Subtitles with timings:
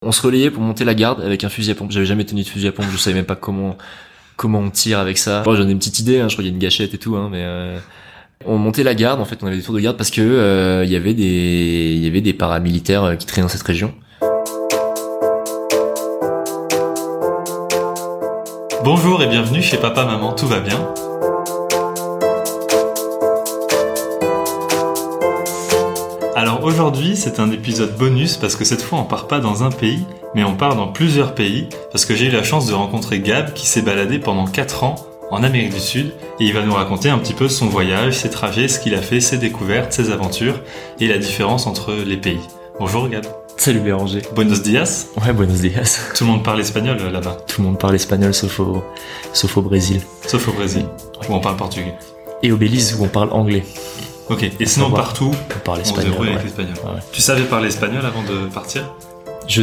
[0.00, 1.90] On se relayait pour monter la garde avec un fusil à pompe.
[1.90, 3.76] J'avais jamais tenu de fusil à pompe, je savais même pas comment
[4.36, 5.42] comment on tire avec ça.
[5.44, 6.98] Moi, j'en ai une petite idée, hein, je crois qu'il y a une gâchette et
[6.98, 7.76] tout, hein, mais euh,
[8.46, 9.20] on montait la garde.
[9.20, 11.94] En fait, on avait des tours de garde parce que euh, il y avait des
[11.96, 13.92] il y avait des paramilitaires euh, qui traînaient dans cette région.
[18.84, 20.94] Bonjour et bienvenue chez Papa Maman, tout va bien?
[26.68, 30.04] Aujourd'hui, c'est un épisode bonus parce que cette fois on part pas dans un pays,
[30.34, 33.54] mais on part dans plusieurs pays parce que j'ai eu la chance de rencontrer Gab
[33.54, 34.96] qui s'est baladé pendant 4 ans
[35.30, 38.28] en Amérique du Sud et il va nous raconter un petit peu son voyage, ses
[38.28, 40.60] trajets, ce qu'il a fait, ses découvertes, ses aventures
[41.00, 42.40] et la différence entre les pays.
[42.78, 43.24] Bonjour Gab.
[43.56, 44.22] Salut Béranger.
[44.36, 45.06] Buenos dias.
[45.24, 46.12] Ouais, buenos dias.
[46.14, 47.38] Tout le monde parle espagnol euh, là-bas.
[47.46, 48.84] Tout le monde parle espagnol sauf au,
[49.32, 50.02] sauf au Brésil.
[50.26, 50.84] Sauf au Brésil,
[51.28, 51.94] où on parle portugais.
[52.42, 53.64] Et au Belize où on parle anglais.
[54.30, 56.04] Ok, et sinon partout, On parle espagnol.
[56.10, 56.32] débrouille ouais.
[56.34, 56.74] avec l'espagnol.
[56.84, 57.00] Ouais.
[57.12, 58.84] Tu savais parler espagnol avant de partir?
[59.46, 59.62] Je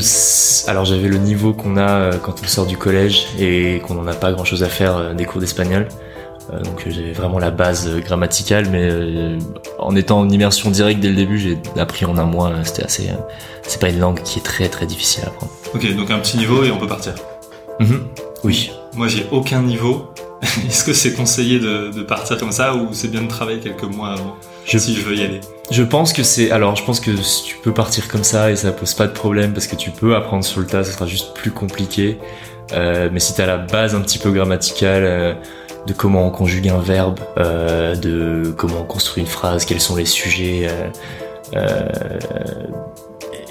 [0.68, 4.08] alors j'avais le niveau qu'on a euh, quand on sort du collège et qu'on n'en
[4.08, 5.88] a pas grand chose à faire euh, des cours d'espagnol.
[6.52, 8.90] Euh, donc j'avais vraiment la base grammaticale, mais
[9.78, 12.52] en étant en immersion directe dès le début, j'ai appris en un mois.
[12.64, 13.10] C'était assez.
[13.62, 15.52] c'est pas une langue qui est très très difficile à apprendre.
[15.76, 17.14] Ok, donc un petit niveau et on peut partir.
[17.80, 18.08] Mhm.
[18.44, 18.72] Oui.
[18.96, 20.08] Moi, j'ai aucun niveau.
[20.68, 23.84] Est-ce que c'est conseillé de, de partir comme ça ou c'est bien de travailler quelques
[23.84, 24.36] mois avant?
[24.66, 25.40] Je, si je veux y aller
[25.72, 26.52] je pense que c'est.
[26.52, 27.12] Alors je pense que
[27.44, 30.16] tu peux partir comme ça et ça pose pas de problème parce que tu peux
[30.16, 30.84] apprendre sur le tas.
[30.84, 32.20] Ça sera juste plus compliqué.
[32.74, 35.04] Euh, mais si t'as la base un petit peu grammaticale.
[35.04, 35.34] euh,
[35.88, 39.96] de comment on conjugue un verbe, euh, de comment on construit une phrase, quels sont
[39.96, 40.68] les sujets,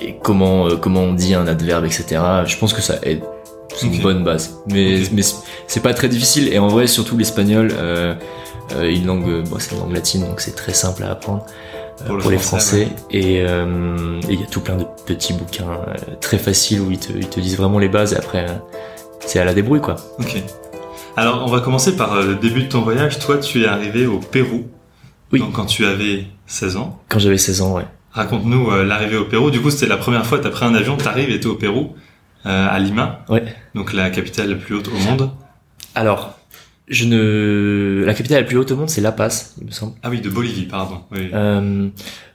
[0.03, 2.21] et comment comment on dit un adverbe, etc.
[2.47, 3.23] Je pense que ça aide.
[3.77, 5.09] C'est une bonne base, mais Ok.
[5.13, 5.23] mais
[5.69, 6.53] c'est pas très difficile.
[6.53, 7.73] Et en vrai, surtout l'espagnol,
[8.83, 11.45] une langue, euh, bon, c'est une langue latine, donc c'est très simple à apprendre
[12.03, 13.03] euh, Pour pour, le les français, Français.
[13.11, 16.99] Et euh, il y a tout plein de petits bouquins euh, très faciles où ils
[16.99, 18.13] te, ils te disent vraiment les bases.
[18.13, 18.55] Et après, euh,
[19.21, 19.97] c'est à la débrouille, quoi.
[20.19, 20.43] Ok.
[21.17, 23.19] Alors, on va commencer par euh, le début de ton voyage.
[23.19, 24.67] Toi, tu es arrivé au Pérou.
[25.33, 25.39] Oui.
[25.39, 27.01] Donc, quand tu avais 16 ans.
[27.09, 27.87] Quand j'avais 16 ans, ouais.
[28.13, 29.51] Raconte-nous euh, l'arrivée au Pérou.
[29.51, 31.39] Du coup, c'était la première fois que tu as pris un avion, tu arrives et
[31.39, 31.95] t'es au Pérou,
[32.47, 33.25] euh, à Lima.
[33.29, 33.45] Ouais.
[33.75, 35.31] Donc, la capitale la plus haute au monde.
[35.95, 36.34] Alors,
[36.89, 38.05] je ne.
[38.07, 39.95] La capitale la plus haute au monde, c'est La Paz, il me semble.
[40.03, 41.01] Ah oui, de Bolivie, pardon.
[41.13, 41.31] Oui.
[41.33, 41.89] Euh,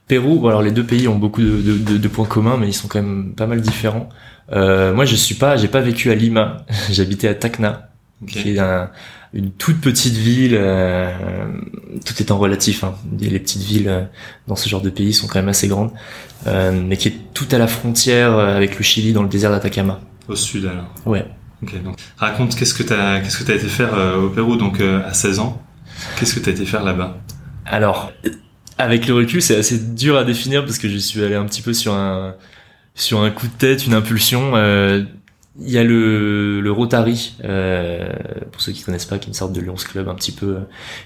[0.07, 2.67] Pérou, bon, alors les deux pays ont beaucoup de, de- de- de points communs, mais
[2.67, 4.09] ils sont quand même pas mal différents.
[4.51, 6.65] Euh, moi, je suis pas, j'ai pas vécu à Lima.
[6.91, 7.89] J'habitais à Tacna,
[8.27, 8.89] qui est un-
[9.35, 10.55] une toute petite ville.
[10.57, 11.11] euh,
[12.03, 12.83] tout étant relatif.
[12.83, 12.95] Hein.
[13.19, 14.07] Les petites villes
[14.47, 15.91] dans ce genre de pays sont quand même assez grandes,
[16.47, 19.99] mais qui est tout à la frontière avec le Chili, dans le désert d'Atacama.
[20.27, 20.85] Au sud, alors.
[21.05, 21.25] Ouais.
[21.63, 24.79] Ok, donc raconte qu'est-ce que t'as qu'est-ce que t'as été faire euh, au Pérou donc
[24.79, 25.61] euh, à 16 ans?
[26.17, 27.17] Qu'est-ce que t'as été faire là-bas?
[27.65, 28.11] Alors,
[28.77, 31.61] avec le recul, c'est assez dur à définir parce que je suis allé un petit
[31.61, 32.35] peu sur un
[32.95, 34.53] sur un coup de tête, une impulsion.
[34.55, 35.03] Euh,
[35.61, 38.07] Il y a le, le Rotary, euh,
[38.51, 40.45] pour ceux qui connaissent pas, qui est une sorte de Lions Club un petit peu,
[40.47, 40.59] euh,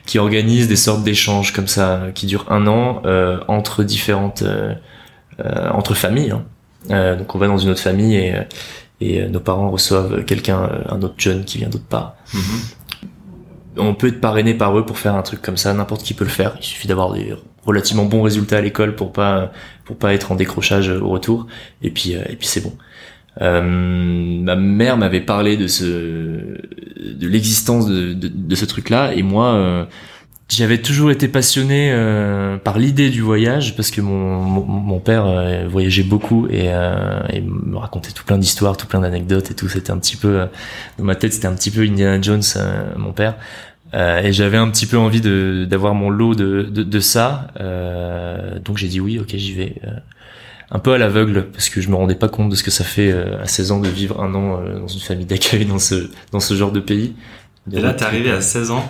[0.06, 3.02] qui organise des sortes d'échanges comme ça, qui durent un an
[3.48, 4.44] entre différentes
[5.72, 6.32] entre familles.
[6.90, 7.16] hein.
[7.18, 8.36] Donc on va dans une autre famille et,
[9.04, 12.16] et euh, nos parents reçoivent quelqu'un, euh, un autre jeune qui vient d'autre part
[13.78, 15.74] on peut être parrainé par eux pour faire un truc comme ça.
[15.74, 16.56] N'importe qui peut le faire.
[16.60, 17.34] Il suffit d'avoir des
[17.66, 19.52] relativement bons résultats à l'école pour pas
[19.86, 21.48] pour pas être en décrochage au retour.
[21.82, 22.74] Et puis euh, et puis c'est bon.
[23.42, 29.24] Euh, ma mère m'avait parlé de ce de l'existence de, de, de ce truc-là et
[29.24, 29.86] moi euh,
[30.56, 35.26] j'avais toujours été passionné euh, par l'idée du voyage parce que mon mon, mon père
[35.26, 39.56] euh, voyageait beaucoup et, euh, et me racontait tout plein d'histoires, tout plein d'anecdotes et
[39.56, 39.70] tout.
[39.70, 40.46] C'était un petit peu euh,
[40.98, 43.36] dans ma tête, c'était un petit peu Indiana Jones, euh, mon père.
[43.96, 47.50] Et j'avais un petit peu envie de d'avoir mon lot de de, de ça.
[48.66, 49.76] Donc j'ai dit oui, ok, j'y vais.
[50.72, 52.84] Un peu à l'aveugle parce que je me rendais pas compte de ce que ça
[52.84, 56.40] fait à 16 ans de vivre un an dans une famille d'accueil dans ce dans
[56.40, 57.14] ce genre de pays.
[57.72, 58.84] Et là, t'es arrivé à 16 ans,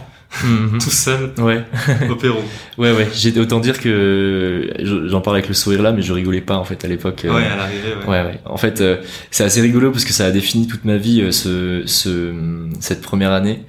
[0.44, 0.80] Mhm.
[0.82, 1.64] tout seul Ouais.
[2.10, 2.40] au Pérou.
[2.78, 3.08] Ouais, ouais.
[3.14, 6.56] J'ai autant dire que je- j'en parle avec le sourire là, mais je rigolais pas
[6.58, 7.26] en fait à l'époque.
[7.26, 7.94] euh, Ouais, à l'arrivée.
[8.08, 8.10] Ouais.
[8.10, 8.40] Ouais, ouais.
[8.46, 8.98] En fait, euh,
[9.32, 12.34] c'est assez rigolo parce que ça a défini toute ma vie, euh, ce, ce,
[12.80, 13.64] cette première année.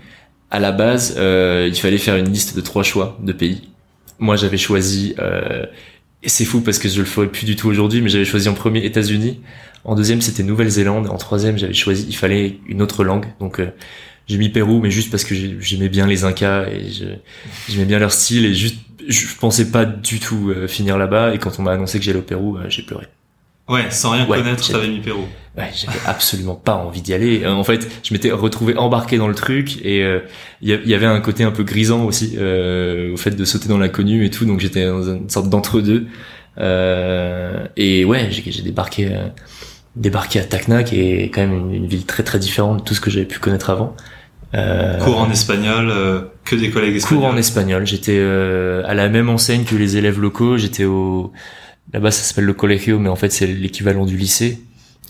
[0.50, 3.68] À la base, euh, il fallait faire une liste de trois choix de pays.
[4.20, 5.66] Moi, j'avais choisi, euh,
[6.22, 8.48] et c'est fou parce que je le ferais plus du tout aujourd'hui, mais j'avais choisi
[8.48, 9.40] en premier États-Unis.
[9.84, 11.08] En deuxième, c'était Nouvelle-Zélande.
[11.08, 13.26] En troisième, j'avais choisi, il fallait une autre langue.
[13.40, 13.66] Donc, euh,
[14.26, 16.88] j'ai mis Pérou, mais juste parce que j'ai- j'aimais bien les Incas et
[17.68, 18.76] j'aimais bien leur style et juste,
[19.08, 21.34] je pensais pas du tout euh, finir là-bas.
[21.34, 23.06] Et quand on m'a annoncé que j'allais au Pérou, euh, j'ai pleuré.
[23.68, 25.26] Ouais, sans rien Ouais, connaître, t'avais mis Pérou.
[25.56, 27.44] Ouais, j'avais absolument pas envie d'y aller.
[27.44, 30.20] Euh, En fait, je m'étais retrouvé embarqué dans le truc et euh,
[30.60, 33.78] il y, avait un côté un peu grisant aussi euh, au fait de sauter dans
[33.78, 34.44] l'inconnu et tout.
[34.44, 36.06] Donc j'étais dans une sorte d'entre-deux.
[36.58, 39.10] Euh, et ouais, j'ai j'ai débarqué
[39.96, 42.94] débarqué à Tacna, qui est quand même une, une ville très très différente de tout
[42.94, 43.94] ce que j'avais pu connaître avant.
[44.54, 47.22] Euh, Cours en espagnol, euh, que des collègues espagnols.
[47.22, 47.86] cours en espagnol.
[47.86, 50.56] J'étais euh, à la même enseigne que les élèves locaux.
[50.58, 51.32] J'étais au
[51.92, 54.60] là-bas ça s'appelle le colegio, mais en fait c'est l'équivalent du lycée.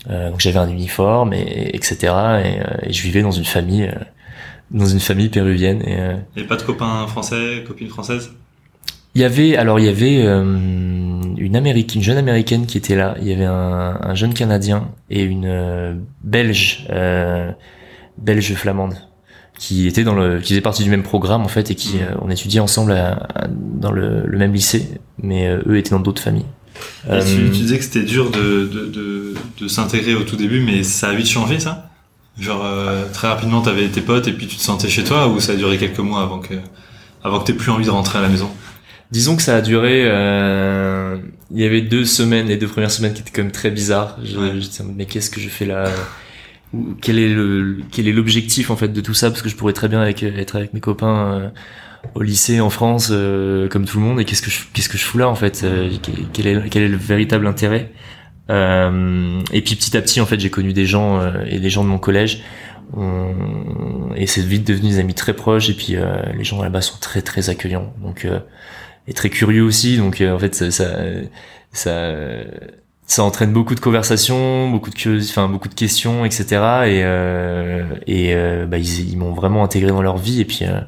[0.09, 1.95] Euh, donc j'avais un uniforme et etc.
[1.95, 3.91] Et, euh, et je vivais dans une famille euh,
[4.71, 5.81] dans une famille péruvienne.
[5.85, 8.31] Et euh, Et pas de copains français, copines françaises?
[9.13, 10.43] Il y avait alors il y avait euh,
[11.45, 13.15] une américaine, une jeune américaine qui était là.
[13.21, 15.93] Il y avait un, un jeune canadien et une euh,
[16.23, 17.51] belge euh,
[18.17, 18.95] belge flamande
[19.57, 22.01] qui était dans le qui faisait partie du même programme en fait et qui Mhm.
[22.03, 24.89] euh, on étudiait ensemble à- à- dans le, le même lycée,
[25.21, 26.45] mais euh, eux étaient dans d'autres familles.
[27.09, 30.59] Et tu, tu disais que c'était dur de, de, de, de s'intégrer au tout début,
[30.61, 31.89] mais ça a vite changé ça?
[32.37, 32.65] Genre
[33.13, 35.55] très rapidement t'avais tes potes et puis tu te sentais chez toi ou ça a
[35.55, 36.55] duré quelques mois avant que
[37.23, 38.49] avant que t'aies plus envie de rentrer à la maison?
[39.11, 40.03] Disons que ça a duré.
[40.05, 41.17] euh,
[41.51, 44.17] il y avait deux semaines, les deux premières semaines qui étaient quand même très bizarres.
[44.23, 44.51] Je, Ouais.
[44.59, 45.89] j'étais en mode, mais qu'est-ce que je fais là?
[47.01, 49.29] Quel est le quel est l'objectif en fait de tout ça?
[49.29, 51.49] Parce que je pourrais très bien avec, être avec mes copains euh,
[52.15, 54.19] au lycée en France euh, comme tout le monde.
[54.19, 55.61] Et qu'est-ce que je qu'est-ce que je fous là en fait?
[55.63, 55.89] Euh,
[56.33, 57.91] Quel est quel est le véritable intérêt?
[58.49, 61.69] Euh, Et puis petit à petit en fait j'ai connu des gens euh, et des
[61.69, 62.43] gens de mon collège.
[62.93, 66.81] On- Et c'est vite devenu des amis très proches et puis euh, les gens là-bas
[66.81, 68.25] sont très très accueillants donc
[69.07, 70.95] euh, et très curieux aussi donc euh, en fait ça ça
[71.71, 72.13] ça,
[73.07, 76.45] ça entraîne beaucoup de conversations beaucoup de enfin beaucoup de questions etc
[76.87, 80.59] et euh, et euh, bah, ils, ils m'ont vraiment intégré dans leur vie et puis
[80.63, 80.79] euh,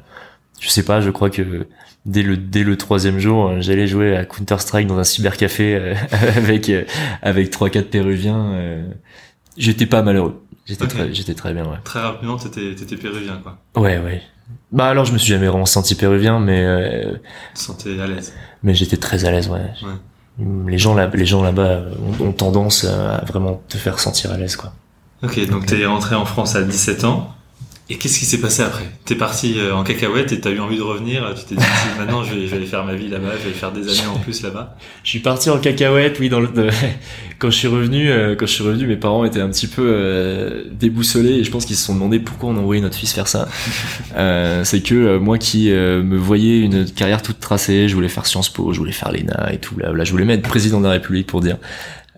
[0.60, 1.66] je sais pas je crois que
[2.06, 5.74] dès le dès le troisième jour euh, j'allais jouer à Counter Strike dans un cybercafé
[5.74, 5.94] euh,
[6.36, 6.84] avec euh,
[7.22, 8.86] avec trois quatre péruviens euh,
[9.56, 10.42] j'étais pas malheureux.
[10.66, 11.78] J'étais très j'étais très bien ouais.
[11.84, 13.58] Très rapidement t'étais t'étais péruvien quoi.
[13.76, 14.22] ouais ouais
[14.72, 17.16] bah alors je me suis jamais vraiment senti péruvien mais euh,
[17.54, 18.32] sentais à l'aise.
[18.62, 19.60] mais j'étais très à l'aise ouais.
[20.66, 21.82] les gens là les gens là-bas
[22.20, 24.72] ont, ont tendance à vraiment te faire sentir à l'aise quoi
[25.22, 27.34] Ok, donc t'es rentré en France à 17 ans.
[27.90, 28.84] Et qu'est-ce qui s'est passé après?
[29.06, 31.32] T'es parti euh, en cacahuète et t'as eu envie de revenir.
[31.34, 31.66] Tu t'es dit
[31.98, 34.06] maintenant je vais, je vais aller faire ma vie là-bas, je vais faire des années
[34.14, 34.76] en plus là-bas.
[35.02, 36.68] je suis parti en cacahuète oui dans le de-
[37.38, 39.82] quand je suis revenu euh, quand je suis revenu mes parents étaient un petit peu
[39.86, 43.28] euh, déboussolés et je pense qu'ils se sont demandé pourquoi on envoyait notre fils faire
[43.28, 43.48] ça
[44.16, 48.08] euh, c'est que euh, moi qui euh, me voyais une carrière toute tracée je voulais
[48.10, 50.46] faire Sciences Po je voulais faire l'ENA et tout là, là je voulais même être
[50.48, 51.56] président de la République pour dire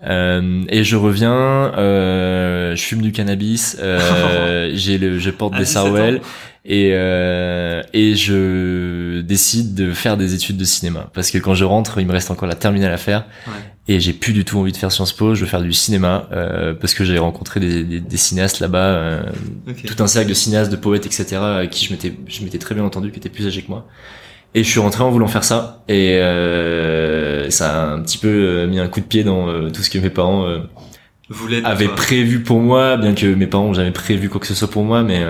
[0.07, 1.33] Euh, et je reviens,
[1.77, 6.21] euh, je fume du cannabis, euh, j'ai le, je porte À des 17 sarouels
[6.65, 11.65] et euh, et je décide de faire des études de cinéma parce que quand je
[11.65, 13.53] rentre, il me reste encore la terminale à faire Ouais.
[13.95, 16.27] et j'ai plus du tout envie de faire Sciences Po, je veux faire du cinéma
[16.31, 19.21] euh, parce que j'ai rencontré des, des, des cinéastes là-bas, euh,
[19.69, 19.83] Ok.
[19.85, 21.35] tout un cercle de cinéastes, de poètes, etc.
[21.41, 23.87] avec qui je m'étais je m'étais très bien entendu, qui étaient plus âgés que moi.
[24.53, 28.27] Et je suis rentré en voulant faire ça et euh, ça a un petit peu
[28.27, 30.59] euh, mis un coup de pied dans euh, tout ce que mes parents euh,
[31.63, 34.69] avaient prévu pour moi, bien que mes parents n'ont jamais prévu quoi que ce soit
[34.69, 35.23] pour moi, mais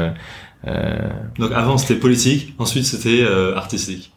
[1.38, 3.26] Donc avant c'était politique, ensuite c'était
[3.56, 4.12] artistique.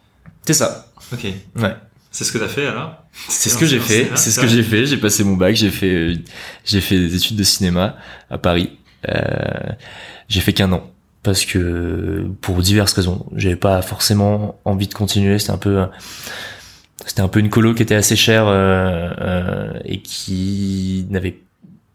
[0.45, 0.87] c'est ça.
[1.13, 1.25] Ok.
[1.57, 1.75] Ouais.
[2.15, 3.03] C'est ce que t'as fait alors?
[3.27, 4.09] C'est ce que j'ai fait.
[4.15, 4.85] C'est ce que j'ai fait.
[4.85, 5.53] J'ai passé mon bac.
[5.53, 6.15] J'ai fait euh,
[6.63, 7.97] j'ai fait des études de cinéma
[8.29, 8.71] à Paris.
[9.09, 9.73] Euh,
[10.29, 10.89] j'ai fait qu'un an
[11.23, 15.39] parce que pour diverses raisons, j'avais pas forcément envie de continuer.
[15.39, 15.87] C'était un peu
[17.05, 21.39] c'était un peu une colo qui était assez chère euh, euh, et qui n'avait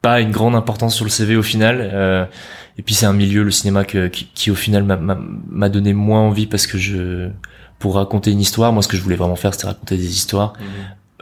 [0.02, 1.78] pas une grande importance sur le CV au final.
[1.92, 2.24] Euh,
[2.78, 6.20] et puis c'est un milieu, le cinéma, que, qui, qui, au final m'a- donné moins
[6.20, 7.28] envie parce que je
[7.78, 10.52] pour raconter une histoire, moi ce que je voulais vraiment faire c'était raconter des histoires.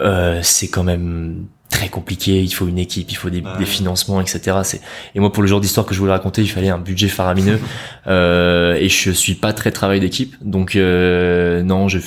[0.01, 2.43] Euh, c'est quand même très compliqué.
[2.43, 3.59] Il faut une équipe, il faut des, Ouais.
[3.59, 4.59] des financements, etc.
[4.65, 4.81] C'est
[5.15, 7.61] et moi pour le genre d'histoire que je voulais raconter, il fallait un budget faramineux.
[8.09, 11.99] euh, et je suis pas très travail d'équipe, donc euh, non, je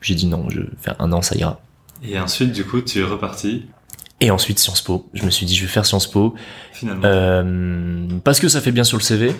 [0.00, 1.60] j'ai dit non, je vais faire un an, ça ira.
[2.02, 3.66] Et ensuite du coup tu es reparti
[4.20, 5.08] Et ensuite Sciences Po.
[5.14, 6.34] Je me suis dit je vais faire Sciences Po
[6.72, 7.02] finalement.
[7.04, 9.32] euh, parce que ça fait bien sur le CV,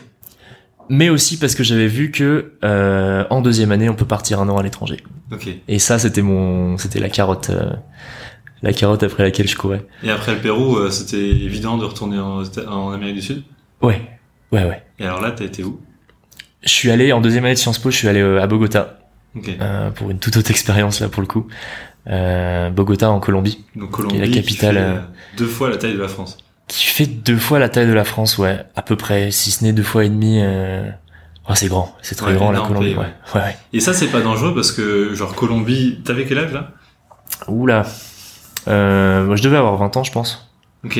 [0.88, 4.49] mais aussi parce que j'avais vu que euh, en deuxième année on peut partir un
[4.49, 4.97] an à l'étranger.
[5.33, 5.49] Ok.
[5.69, 7.71] Et ça c'était mon c'était la carotte euh,
[8.62, 9.87] la carotte après laquelle je courais.
[10.03, 13.43] Et après le Pérou, euh, c'était évident de retourner en, en Amérique du Sud?
[13.83, 14.00] Ouais,
[14.50, 14.83] ouais, ouais.
[14.99, 15.79] Et alors là t'as été où?
[16.65, 18.99] Je suis allé en deuxième année de Sciences Po, je suis allé euh, à Bogota
[19.61, 21.47] Euh, pour une toute autre expérience là pour le coup.
[22.08, 24.99] Euh, Bogota en Colombie, Donc Colombie, et la qui capitale, fait, euh,
[25.37, 26.38] deux fois la taille de la France.
[26.66, 29.62] qui fait deux fois la taille de la France, ouais, à peu près, si ce
[29.64, 30.40] n'est deux fois et demi.
[31.50, 33.06] Oh, c'est grand, c'est très Ouais, grand la Colombie, pays, ouais.
[33.35, 33.56] ouais, ouais.
[33.73, 36.70] Et ça c'est pas dangereux parce que genre Colombie, t'avais quel âge là?
[37.49, 37.87] Oula,
[38.68, 40.50] euh, moi je devais avoir 20 ans, je pense.
[40.85, 40.99] Ok.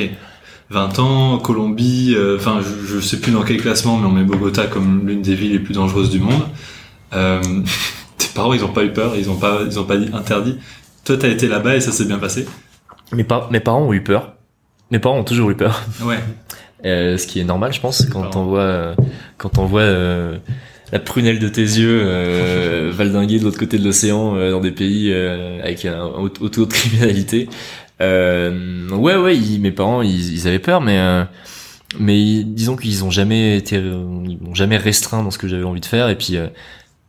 [0.71, 4.23] 20 ans, Colombie, euh, enfin je, je sais plus dans quel classement, mais on met
[4.23, 6.43] Bogota comme l'une des villes les plus dangereuses du monde.
[7.13, 7.41] Euh,
[8.19, 10.57] tes parents ils ont pas eu peur, ils ont pas, ils ont pas dit interdit.
[11.05, 12.45] Toi t'as été là-bas et ça s'est bien passé?
[13.11, 14.33] Mes, pa- mes parents ont eu peur.
[14.91, 15.81] Mes parents ont toujours eu peur.
[16.03, 16.19] Ouais.
[16.85, 18.95] Euh, ce qui est normal, je pense, quand on voit, euh,
[19.37, 20.37] quand on voit euh,
[20.93, 24.71] la prunelle de tes yeux euh, valdinguer de l'autre côté de l'océan euh, dans des
[24.71, 27.49] pays euh, avec un haut haut taux de criminalité.
[27.99, 31.23] Euh, ouais, ouais, ils- mes parents, ils, ils avaient peur, mais euh,
[31.99, 35.63] mais ils- disons qu'ils ont jamais été, ils m'ont jamais restreint dans ce que j'avais
[35.65, 36.47] envie de faire, et puis euh,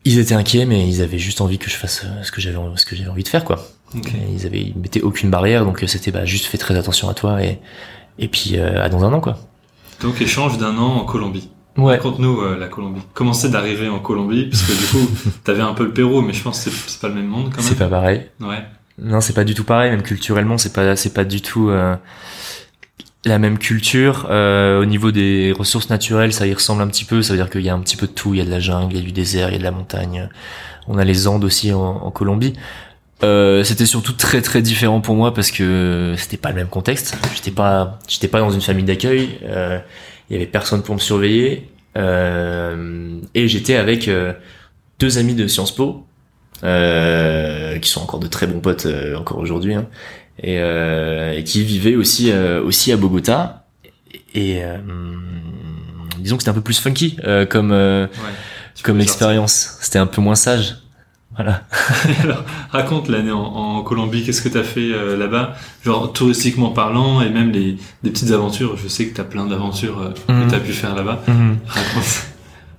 [0.04, 2.56] ils étaient inquiets, mais ils avaient juste envie que je fasse euh, ce que j'avais,
[2.76, 3.64] ce que j'avais envie de faire, quoi.
[3.96, 4.08] Ok.
[4.14, 7.08] Et Ils avaient, ils mettaient aucune barrière, donc euh, c'était bah juste fais très attention
[7.08, 7.58] à toi et
[8.18, 9.38] et puis euh, à dans un an, quoi.
[10.00, 11.50] Donc échange d'un an en Colombie.
[11.76, 11.96] Ouais.
[11.96, 13.00] Raconte-nous euh, la Colombie.
[13.14, 14.46] Comment c'est d'arriver en Colombie?
[14.46, 15.10] Parce que du coup,
[15.44, 17.50] t'avais un peu le Pérou, mais je pense que c'est- c'est pas le même monde
[17.54, 17.88] quand C'est même.
[17.90, 18.26] pas pareil.
[18.40, 18.62] Ouais.
[18.98, 19.90] Non, c'est pas du tout pareil.
[19.90, 21.96] Même culturellement, c'est pas, c'est pas du tout euh,
[23.24, 24.26] la même culture.
[24.30, 27.22] Euh, au niveau des ressources naturelles, ça y ressemble un petit peu.
[27.22, 28.34] Ça veut dire qu'il y a un petit peu de tout.
[28.34, 29.64] Il y a de la jungle, il y a du désert, il y a de
[29.64, 30.28] la montagne.
[30.88, 32.54] On a les Andes aussi en, Colombie.
[33.22, 37.16] Euh, c'était surtout très très différent pour moi parce que c'était pas le même contexte.
[37.34, 39.38] J'étais pas, j'étais pas dans une famille d'accueil.
[39.44, 39.78] Euh,
[40.28, 41.70] il y avait personne pour me surveiller.
[41.98, 44.32] Euh, et j'étais avec euh,
[44.98, 46.06] deux amis de Sciences Po
[46.62, 48.86] qui sont encore de très bons potes
[49.16, 49.86] encore aujourd'hui, hein,
[50.42, 53.66] et, euh, et qui vivaient aussi euh, aussi à Bogota.
[54.34, 54.78] Et euh,
[56.18, 58.10] disons que c'était un peu plus funky euh, comme euh, ouais.
[58.76, 59.76] Tu comme expérience.
[59.80, 60.76] C'était un peu moins sage.
[61.34, 61.62] Voilà.
[62.24, 64.24] Alors, raconte l'année en, en Colombie.
[64.24, 65.54] Qu'est-ce que t'as fait euh, là-bas?
[65.84, 68.76] Genre touristiquement parlant et même les des petites aventures.
[68.76, 70.46] Je sais que t'as plein d'aventures euh, Mhm.
[70.46, 71.22] que t'as pu faire là-bas.
[71.26, 72.26] Raconte.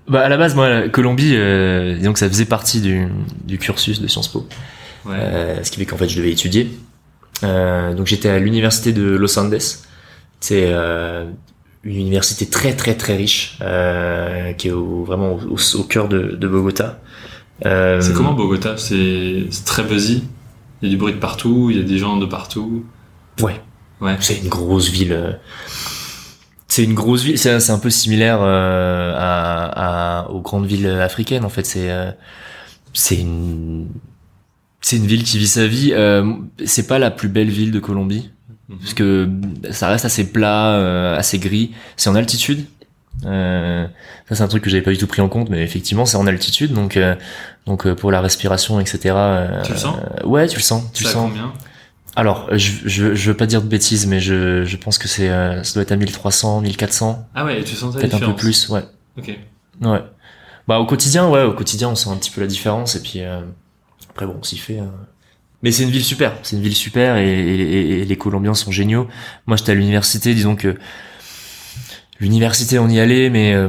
[0.08, 3.08] Bah à la base, moi, la Colombie, euh, disons que ça faisait partie du,
[3.46, 4.48] du cursus de Sciences Po.
[5.06, 5.60] Ouais.
[5.64, 6.70] Ce qui fait qu'en fait je devais étudier.
[7.44, 9.58] Euh, donc j'étais à l'université de Los Andes.
[10.40, 11.26] C'est euh,
[11.84, 16.48] une université très très très riche euh, qui est au, vraiment au, cœur de, de
[16.48, 17.00] Bogota.
[17.66, 18.78] Euh, C'est comment Bogota?
[18.78, 20.24] C'est très busy.
[20.82, 21.70] Il y a du bruit de partout.
[21.70, 22.86] Il y a des gens de partout.
[23.40, 23.62] Ouais.
[24.02, 24.16] Ouais.
[24.20, 25.40] C'est une grosse ville.
[26.68, 27.38] C'est une grosse ville.
[27.38, 31.66] C'est un peu similaire euh, à, à- aux grandes villes africaines en fait.
[31.66, 31.90] C'est
[32.94, 33.88] c'est une
[34.82, 35.92] c'est une ville qui vit sa vie.
[35.94, 36.34] Euh,
[36.66, 38.32] c'est pas la plus belle ville de Colombie.
[38.70, 38.78] Mhm.
[38.80, 39.30] parce que
[39.72, 41.72] ça reste assez plat, euh, assez gris.
[41.98, 42.66] C'est en altitude.
[43.26, 43.86] Euh,
[44.30, 46.16] ça c'est un truc que j'avais pas du tout pris en compte, mais effectivement c'est
[46.18, 47.16] en altitude, donc euh,
[47.68, 49.00] donc euh, pour la respiration, etc.
[49.16, 51.30] euh, Tu le sens Ouais, tu le sens, tu le sens.
[51.30, 51.52] combien
[52.16, 55.30] Alors je, je je veux pas dire de bêtises, mais je je pense que c'est
[55.30, 57.62] euh, ça doit être à 1300, 1400, Ah ouais.
[57.64, 58.84] Tu sens la peut-être un peu plus, ouais.
[59.20, 59.38] Ok.
[59.82, 60.02] Ouais.
[60.68, 63.20] Bah au quotidien, ouais, au quotidien, on sent un petit peu la différence et puis
[63.22, 63.42] euh,
[64.24, 64.80] après bon, on s'y fait.
[64.80, 64.86] euh.
[65.64, 68.72] Mais c'est une ville super, c'est une ville super et, et- et les Colombiens sont
[68.72, 69.08] géniaux.
[69.46, 70.76] Moi, j'étais à l'université, disons que
[72.20, 73.68] l'université, on y allait, mais euh,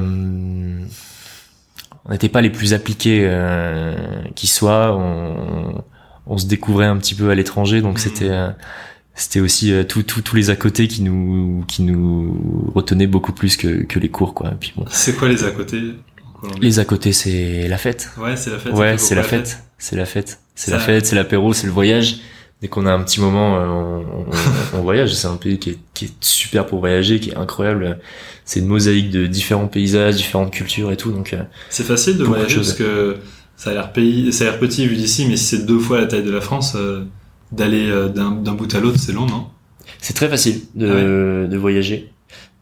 [2.04, 3.94] on n'était pas les plus appliqués euh,
[4.34, 4.96] qui soient.
[4.96, 5.82] On,
[6.26, 7.98] on se découvrait un petit peu à l'étranger, donc Mhm.
[7.98, 8.48] c'était euh,
[9.14, 13.56] c'était aussi tout- tout- tous les à côté qui nous qui nous retenaient beaucoup plus
[13.58, 14.50] que, que les cours, quoi.
[14.52, 14.84] Et puis bon.
[14.90, 15.80] C'est quoi les à côté
[16.60, 18.10] Les à côté, c'est la fête.
[18.18, 18.72] Ouais, c'est la fête.
[18.72, 19.62] Ouais, c'est la fête.
[19.78, 20.38] C'est la fête.
[20.54, 22.16] C'est la fête, c'est l'apéro, c'est le voyage.
[22.60, 25.14] Dès qu'on a un petit moment, euh, on, on- on voyage.
[25.14, 27.98] C'est un pays qui est, qui est super pour voyager, qui est incroyable.
[28.44, 31.10] C'est une mosaïque de différents paysages, différentes cultures et tout.
[31.10, 33.16] Donc, euh, C'est facile de voyager parce que
[33.56, 36.00] ça a l'air pays, ça a l'air petit vu d'ici, mais si c'est deux fois
[36.00, 37.04] la taille de la France, euh,
[37.50, 39.46] d'aller euh, d'un bout à l'autre, c'est long, non?
[40.00, 42.12] C'est très facile de, Ah de voyager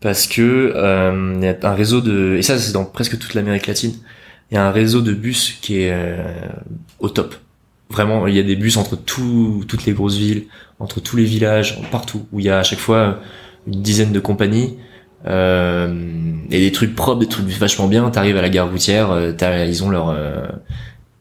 [0.01, 3.35] parce que euh, il y a un réseau de et ça c'est dans presque toute
[3.35, 3.93] l'Amérique latine.
[4.51, 5.95] Il y a un réseau de bus qui est
[6.99, 7.35] au top.
[7.91, 10.45] Vraiment, il y a des bus entre tout, toutes les grosses villes,
[10.79, 13.19] entre tous les villages, partout, où il y a à chaque fois
[13.67, 14.79] une dizaine de compagnies,
[15.27, 15.93] euh,
[16.51, 18.09] et des trucs propres, des trucs vachement bien.
[18.11, 19.33] T'arrives à la gare routière, euh,
[19.69, 20.47] ils ont leur, euh,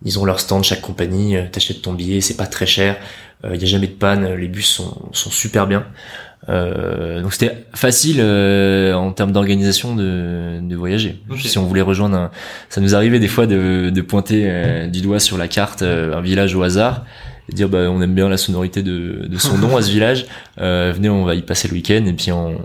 [0.06, 1.36] ils ont leur stand chaque compagnie.
[1.38, 2.98] euh, T'achètes ton billet, c'est pas très cher.
[3.46, 5.86] euh, Il y a jamais de panne, les bus sont, sont super bien.
[6.50, 11.22] Euh, donc c'était facile euh, en termes d'organisation de, de voyager.
[11.38, 12.32] Si on voulait rejoindre un,
[12.70, 16.18] ça nous arrivait des fois de, de pointer euh, du doigt sur la carte euh,
[16.18, 17.06] un village au hasard
[17.50, 20.26] et dire bah on aime bien la sonorité de, de son nom à ce village.
[20.60, 22.60] Euh, venez, on va y passer le week-end et puis on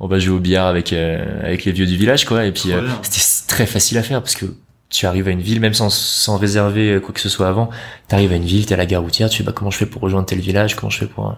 [0.00, 2.46] on va jouer au billard avec euh, avec les vieux du village quoi.
[2.46, 4.46] Et puis euh, c'était très facile à faire parce que
[4.88, 7.68] tu arrives à une ville même sans sans réserver quoi que ce soit avant.
[8.08, 9.86] T'arrives à une ville, t'es à la gare routière, tu fais bah comment je fais
[9.86, 11.36] pour rejoindre tel village, comment je fais pour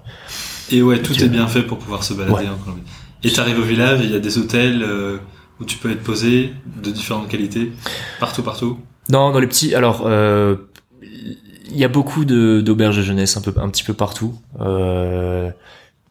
[0.71, 2.49] Et ouais, tout est bien fait pour pouvoir se balader Ouais.
[2.49, 2.83] en Colombie.
[3.23, 5.19] Et t'arrives au village, il y a des hôtels euh,
[5.61, 6.53] où tu peux être posé
[6.83, 7.73] de différentes qualités,
[8.21, 8.79] partout, partout.
[9.11, 9.75] Non, dans les petits.
[9.75, 10.57] Alors, euh,
[11.03, 14.35] il y a beaucoup de d'auberges de jeunesse un peu un petit peu partout.
[14.61, 15.51] Euh,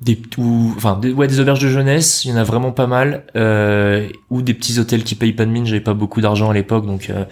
[0.01, 2.87] des ou enfin des, ouais des auberges de jeunesse il y en a vraiment pas
[2.87, 5.65] mal euh, ou des petits hôtels qui payent pas de mine.
[5.65, 7.23] J'avais pas beaucoup d'argent à l'époque donc euh,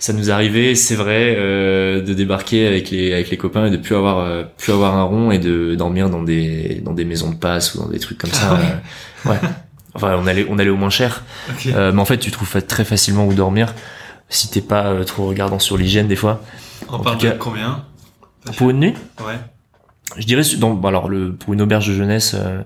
[0.00, 3.76] ça nous arrivait c'est vrai euh, de débarquer avec les avec les copains et de
[3.76, 7.30] plus avoir euh, plus avoir un rond et de dormir dans des dans des maisons
[7.30, 8.48] de passe ou dans des trucs comme ça.
[8.50, 8.60] Ah ouais.
[9.26, 9.48] euh, ouais.
[9.94, 11.22] Enfin on allait on allait au moins cher.
[11.50, 11.66] Ok.
[11.66, 13.72] Euh, mais en fait tu trouves très facilement où dormir
[14.28, 16.42] si t'es pas trop regardant sur l'hygiène des fois.
[16.88, 17.84] On en parle tout de combien?
[18.56, 18.94] Pour une nuit?
[19.20, 19.38] Ouais.
[20.16, 22.62] Je dirais dans bon, alors le pour une auberge de jeunesse euh,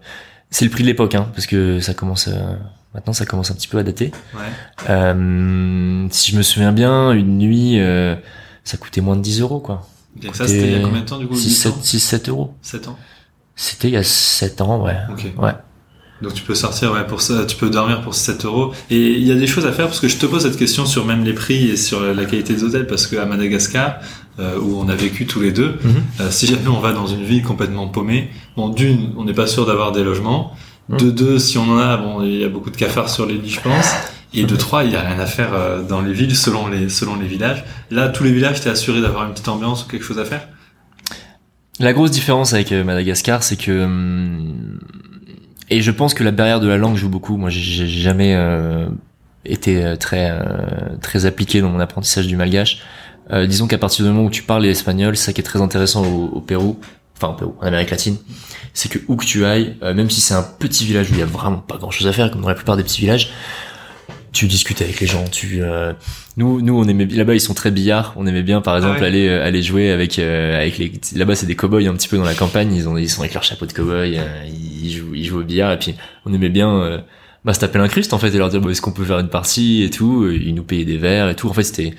[0.51, 2.55] c'est le prix de l'époque hein parce que ça commence euh,
[2.95, 4.13] maintenant ça commence un petit peu à dater.
[4.35, 4.41] Ouais.
[4.91, 8.15] euh, si je me souviens bien une nuit euh,
[8.65, 9.87] ça coûtait moins de 10 euros quoi.
[10.23, 11.77] Et ça, c'était il y a combien de temps du coup 6 8 7, ans
[11.83, 12.55] 6 7 euros.
[12.63, 12.99] 7 ans?
[13.55, 14.97] C'était il y a 7 ans ouais.
[15.11, 15.27] Ok.
[15.39, 15.53] ouais.
[16.21, 18.75] Donc tu peux sortir ouais, pour ça, tu peux dormir pour 7 euros.
[18.91, 20.85] Et il y a des choses à faire parce que je te pose cette question
[20.85, 24.01] sur même les prix et sur la qualité des hôtels parce qu'à Madagascar,
[24.63, 25.91] où on a vécu tous les deux, Mhm.
[26.21, 29.47] euh, si jamais on va dans une ville complètement paumée, bon d'une, on n'est pas
[29.47, 30.53] sûr d'avoir des logements.
[30.89, 30.99] Mhm.
[30.99, 33.35] De deux, si on en a, bon, il y a beaucoup de cafards sur les
[33.35, 33.91] lits, je pense.
[34.33, 36.89] Et de trois, il y a rien à faire euh, dans les villes selon les
[36.89, 37.65] selon les villages.
[37.91, 40.47] Là, tous les villages, t'es assuré d'avoir une petite ambiance ou quelque chose à faire?
[41.79, 44.79] La grosse différence avec euh, Madagascar, c'est que hum,
[45.71, 47.37] et je pense que la barrière de la langue joue beaucoup.
[47.37, 48.87] Moi, j'ai- jamais euh,
[49.45, 52.83] été euh, très euh, très appliqué dans mon apprentissage du malgache.
[53.33, 55.61] Euh, disons qu'à partir du moment où tu parles l'espagnol, c'est ça qui est très
[55.61, 56.79] intéressant au, au Pérou,
[57.17, 58.17] enfin au Pérou, en Amérique latine,
[58.75, 61.21] c'est que où que tu ailles, euh, même si c'est un petit village où il
[61.21, 63.31] y a vraiment pas grand chose à faire, comme dans la plupart des petits villages,
[64.33, 65.25] tu discutes avec les gens.
[65.25, 65.93] Tu euh,
[66.37, 68.15] nous nous on aimait là-bas ils sont très billards.
[68.17, 69.07] On aimait bien par exemple ouais.
[69.07, 72.17] aller euh, aller jouer avec euh, avec les là-bas c'est des cowboys un petit peu
[72.17, 72.73] dans la campagne.
[72.73, 74.19] Ils ont ils sont avec leur chapeau de cowboy.
[74.19, 74.23] euh,
[74.83, 75.95] ils jouent ils jouent au billard et puis
[76.27, 77.03] on aimait bien
[77.45, 79.29] bah se taper l'incruste en fait et leur dire bah, est-ce qu'on peut faire une
[79.31, 80.29] partie et tout?
[80.29, 81.49] Et Ils nous payaient des verres et tout.
[81.49, 81.95] En fait c'était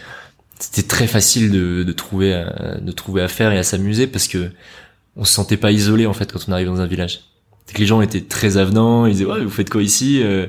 [0.62, 4.28] c'était très facile de, de trouver à, de trouver à faire et à s'amuser parce
[4.28, 4.52] que
[5.18, 7.22] on se sentait pas isolé en fait quand on arrive dans un village.
[7.66, 10.48] C'est que les gens étaient très avenants, ils disaient ouais vous faites quoi ici Euh,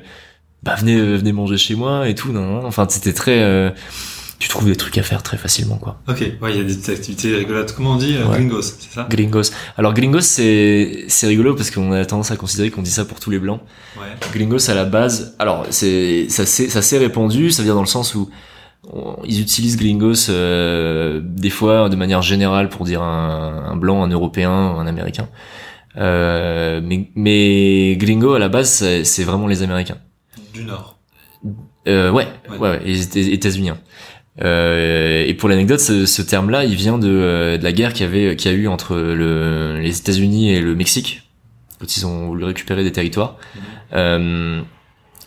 [0.62, 2.30] Bah venez euh, venez manger chez moi et tout.
[2.32, 2.66] Non, non.
[2.66, 3.70] Enfin c'était très euh,
[4.38, 6.00] tu trouves des trucs à faire très facilement quoi.
[6.08, 7.72] Ok, ouais, il y a des activités rigolotes.
[7.76, 8.36] Comment on dit euh, Ouais.
[8.38, 9.06] Gringos, c'est ça?
[9.10, 9.50] Gringos.
[9.76, 13.18] Alors gringos c'est c'est rigolo parce qu'on a tendance à considérer qu'on dit ça pour
[13.20, 13.60] tous les blancs.
[13.96, 14.06] Ouais.
[14.32, 17.80] Gringos à la base, alors c'est ça s'est ça s'est répandu, ça veut dire dans
[17.82, 18.30] le sens où
[18.90, 24.02] on- ils utilisent gringos euh, des fois de manière générale pour dire un, un blanc,
[24.02, 25.28] un européen, un américain.
[25.98, 29.98] Euh, mais mais gringo à la base c'est vraiment les américains.
[30.54, 30.98] Du Nord.
[31.88, 32.58] Euh, ouais, Ouais.
[32.58, 33.70] ouais, ouais, les Éta- États-Unis.
[34.42, 38.06] Euh, et pour l'anecdote, ce, ce terme-là, il vient de, euh, de la guerre qu'il
[38.06, 41.22] y avait, qu'il y a eu entre le, les États-Unis et le Mexique,
[41.78, 43.36] quand ils ont voulu récupérer des territoires.
[43.92, 44.60] Euh,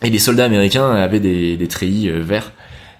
[0.02, 2.50] et les soldats américains avaient des, des treillis euh, verts.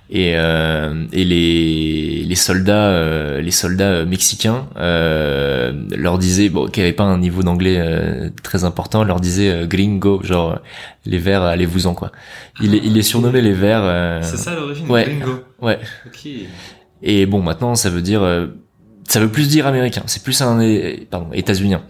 [0.09, 6.69] Et, euh, et les, les soldats, euh, les soldats euh, mexicains euh, leur disaient, bon,
[6.69, 10.61] qui n'avaient pas un niveau d'anglais euh, très important, leur disaient euh, gringo, genre
[11.07, 12.13] les verts, allez-vous-en quoi.
[12.63, 13.83] Il, les- il les surnommait les verts.
[13.83, 15.05] euh, C'est ça l'origine ouais.
[15.05, 15.41] Gringo.
[15.61, 15.81] Ouais.
[16.07, 16.29] Ok.
[17.03, 18.47] Et bon, maintenant, ça veut dire, euh,
[19.09, 20.03] ça veut plus dire américain.
[20.07, 20.59] C'est plus un,
[21.11, 21.83] pardon, états-unien.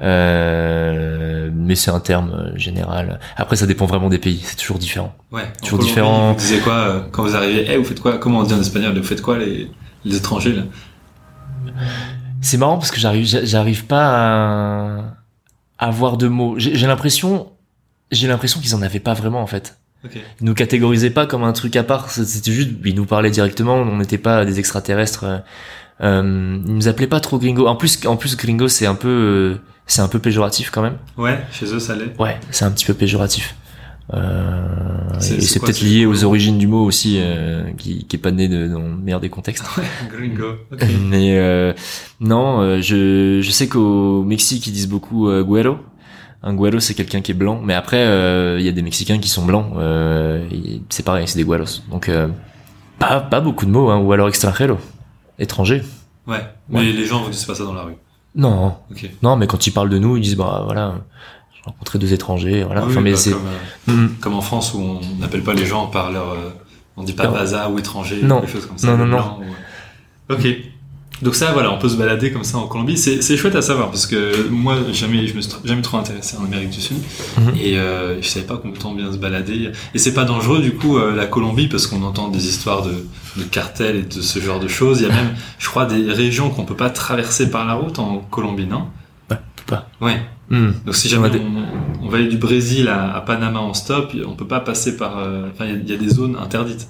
[0.00, 3.18] Euh, mais c'est un terme euh, général.
[3.36, 4.40] Après, ça dépend vraiment des pays.
[4.44, 5.14] C'est toujours différent.
[5.32, 5.42] Ouais.
[5.62, 6.32] Toujours Colombie, différent.
[6.32, 8.18] Vous disiez quoi euh, quand vous arrivez Eh, vous faites quoi?
[8.18, 8.96] Comment on dit en espagnol?
[8.96, 9.70] Vous faites quoi les,
[10.04, 10.62] les étrangers là?
[12.40, 15.04] C'est marrant parce que j'arrive, j'a- j'arrive pas à,
[15.78, 16.54] avoir de mots.
[16.58, 17.48] J'ai l'impression,
[18.10, 19.78] j'ai l'impression qu'ils en avaient pas vraiment en fait.
[20.04, 20.12] Ok.
[20.40, 22.10] Ils nous catégorisaient pas comme un truc à part.
[22.10, 23.74] C'était juste, ils nous parlaient directement.
[23.74, 25.24] On n'était pas des extraterrestres.
[25.24, 25.38] euh,
[26.00, 27.66] Euh, ils nous appelaient pas trop gringo.
[27.66, 29.58] En plus, en plus, gringo, c'est un peu,
[29.88, 30.98] c'est un peu péjoratif quand même.
[31.16, 32.14] Ouais, chez eux ça l'est.
[32.20, 33.56] Ouais, c'est un petit peu péjoratif.
[34.14, 38.30] Euh, et c'est peut-être lié aux origines du mot aussi, euh, qui, qui est pas
[38.30, 39.64] né de, dans le meilleur des contextes.
[40.10, 40.54] Gringo.
[40.72, 40.82] Ok.
[41.02, 41.72] Mais euh,
[42.20, 45.76] non, euh, je, je sais qu'au Mexique ils disent beaucoup euh, güero.
[46.42, 49.18] Un güero c'est quelqu'un qui est blanc, mais après euh, il y a des Mexicains
[49.18, 49.72] qui sont blancs.
[49.76, 50.48] Euh,
[50.88, 51.82] c'est pareil, c'est des güeros.
[51.90, 52.28] Donc euh,
[52.98, 54.78] pas pas beaucoup de mots, hein, ou alors extranjero,
[55.38, 55.82] étranger.
[56.26, 56.40] Ouais.
[56.70, 56.84] Mais Ouais.
[56.92, 57.94] les gens vous disent pas ça dans la rue.
[58.34, 58.76] Non,
[59.22, 60.94] non, mais quand ils parlent de nous, ils disent bah voilà,
[61.54, 62.82] j'ai rencontré deux étrangers, voilà.
[62.82, 63.46] Ah oui, enfin, mais bah, c'est comme,
[63.88, 64.08] euh, Mm.
[64.20, 66.30] comme en France où on n'appelle pas les gens par leur.
[66.32, 66.50] euh,
[66.96, 67.32] on dit pas Non.
[67.32, 68.38] baza ou étranger, Non.
[68.38, 68.96] ou des choses comme ça.
[68.96, 70.46] Non, non, ou- Ok.
[71.22, 72.96] Donc ça, voilà, on peut se balader comme ça en Colombie.
[72.96, 76.44] C'est chouette à savoir parce que moi, jamais, je me suis jamais trop intéressé en
[76.44, 76.96] Amérique du Sud
[77.38, 77.54] Mhm.
[77.60, 79.70] et euh, je savais pas qu'on peut tant bien se balader.
[79.94, 82.92] Et c'est pas dangereux du coup euh, la Colombie parce qu'on entend des histoires de,
[83.36, 85.00] de cartels et de ce genre de choses.
[85.00, 87.98] Il y a même, je crois, des régions qu'on peut pas traverser par la route
[87.98, 88.84] en Colombie, non?
[89.30, 89.88] Ouais, pas.
[90.00, 90.20] Ouais.
[90.50, 90.70] Hmm.
[90.86, 91.30] Donc si jamais
[92.02, 95.18] On va aller du Brésil à, à Panama en stop, on peut pas passer par.
[95.18, 96.88] euh, Enfin, il y a- il y, a des zones interdites.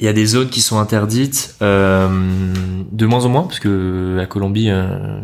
[0.00, 2.08] Il y a des zones qui sont interdites, euh,
[2.90, 5.20] de moins en moins, parce que la Colombie, euh,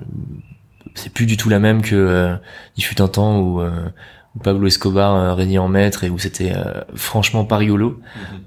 [0.94, 2.36] c'est plus du tout la même que euh,
[2.76, 6.52] il fut un temps où, où Pablo Escobar régnait en maître et où c'était
[6.94, 7.98] franchement pas rigolo.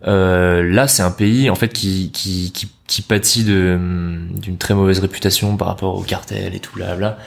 [0.05, 4.57] Euh, là, c'est un pays en fait qui qui qui, qui pâtit de hum, d'une
[4.57, 7.17] très mauvaise réputation par rapport au cartel et tout là là.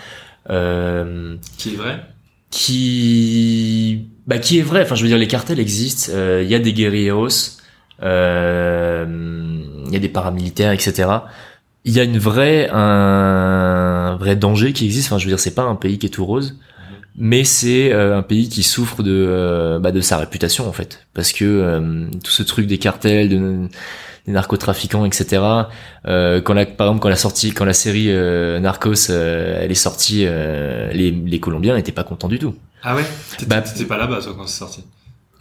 [1.58, 2.04] Qui est vrai?
[2.50, 4.82] qui bah qui est vrai.
[4.82, 6.12] Enfin je veux dire les cartels existent.
[6.14, 7.58] Il y a des guerrilleros
[8.00, 11.08] il y a des paramilitaires etc
[11.84, 15.08] il y a une vraie un, vrai danger qui existe.
[15.10, 16.56] Enfin je veux dire c'est pas un pays qui est tout rose
[17.16, 21.06] mais c'est euh, un pays qui souffre de euh, bah, de sa réputation en fait.
[21.12, 23.68] Parce que euh, tout ce truc des cartels de
[24.26, 25.42] des narcotrafiquants etc
[26.06, 29.72] euh, quand la par exemple quand la sortie quand la série euh, Narcos euh, elle
[29.72, 32.54] est sortie euh, les les Colombiens étaient pas contents du tout.
[32.84, 33.04] Ah ouais?
[33.36, 34.84] T'étais Bah, pas là-bas, toi, quand c'est sorti?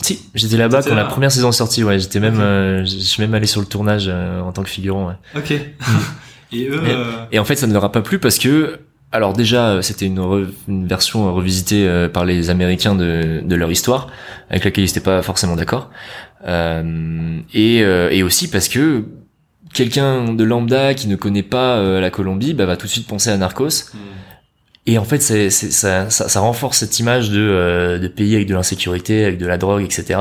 [0.02, 3.22] Si j'étais là-bas quand la première saison est sortie ouais j'étais même euh, je suis
[3.22, 5.14] même allé sur le tournage euh, en tant que figurant ouais.
[5.36, 5.52] Ok.
[6.54, 8.80] Et eux, Mais- euh, Et en fait, ça ne leur a pas plu parce que,
[9.14, 14.08] alors déjà, c'était une, re- une version revisitée par les Américains de, de leur histoire,
[14.50, 15.90] avec laquelle ils n'étaient pas forcément d'accord.
[17.54, 19.06] Et, et aussi parce que
[19.74, 23.30] quelqu'un de lambda qui ne connaît pas la Colombie bah, va tout de suite penser
[23.30, 23.68] à Narcos.
[23.94, 23.98] hmm.
[24.88, 28.48] Et en fait, c'est, ça, ça, ça renforce cette image de, euh, de pays avec
[28.48, 30.20] de l'insécurité, avec de la drogue, etc.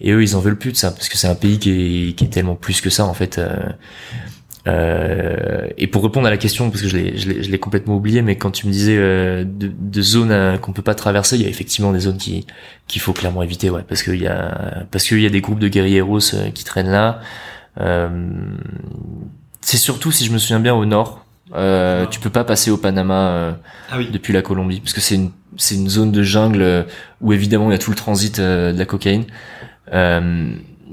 [0.00, 2.12] Et eux, ils en veulent plus de ça, parce que c'est un pays qui est,
[2.12, 3.38] qui est tellement plus que ça, en fait.
[3.38, 3.56] euh,
[4.66, 8.50] euh, et pour répondre à la question, parce que je l'ai, complètement oublié, mais quand
[8.50, 11.48] tu me disais euh, de, de zones euh, qu'on peut pas traverser, il y a
[11.48, 12.46] effectivement des zones qui
[12.88, 15.60] qu'il faut clairement éviter, ouais, parce qu'il y a parce qu'il y a des groupes
[15.60, 17.20] de guerrieros euh, qui traînent là.
[19.60, 21.25] C'est surtout, si je me souviens bien, au nord.
[21.54, 23.28] Euh, tu peux pas passer au Panama.
[23.30, 23.52] euh,
[23.90, 24.08] Ah oui.
[24.10, 26.82] depuis la Colombie parce que c'est une c'est une zone de jungle euh,
[27.20, 29.24] où évidemment il y a tout le transit euh, de la cocaïne
[29.92, 30.50] euh,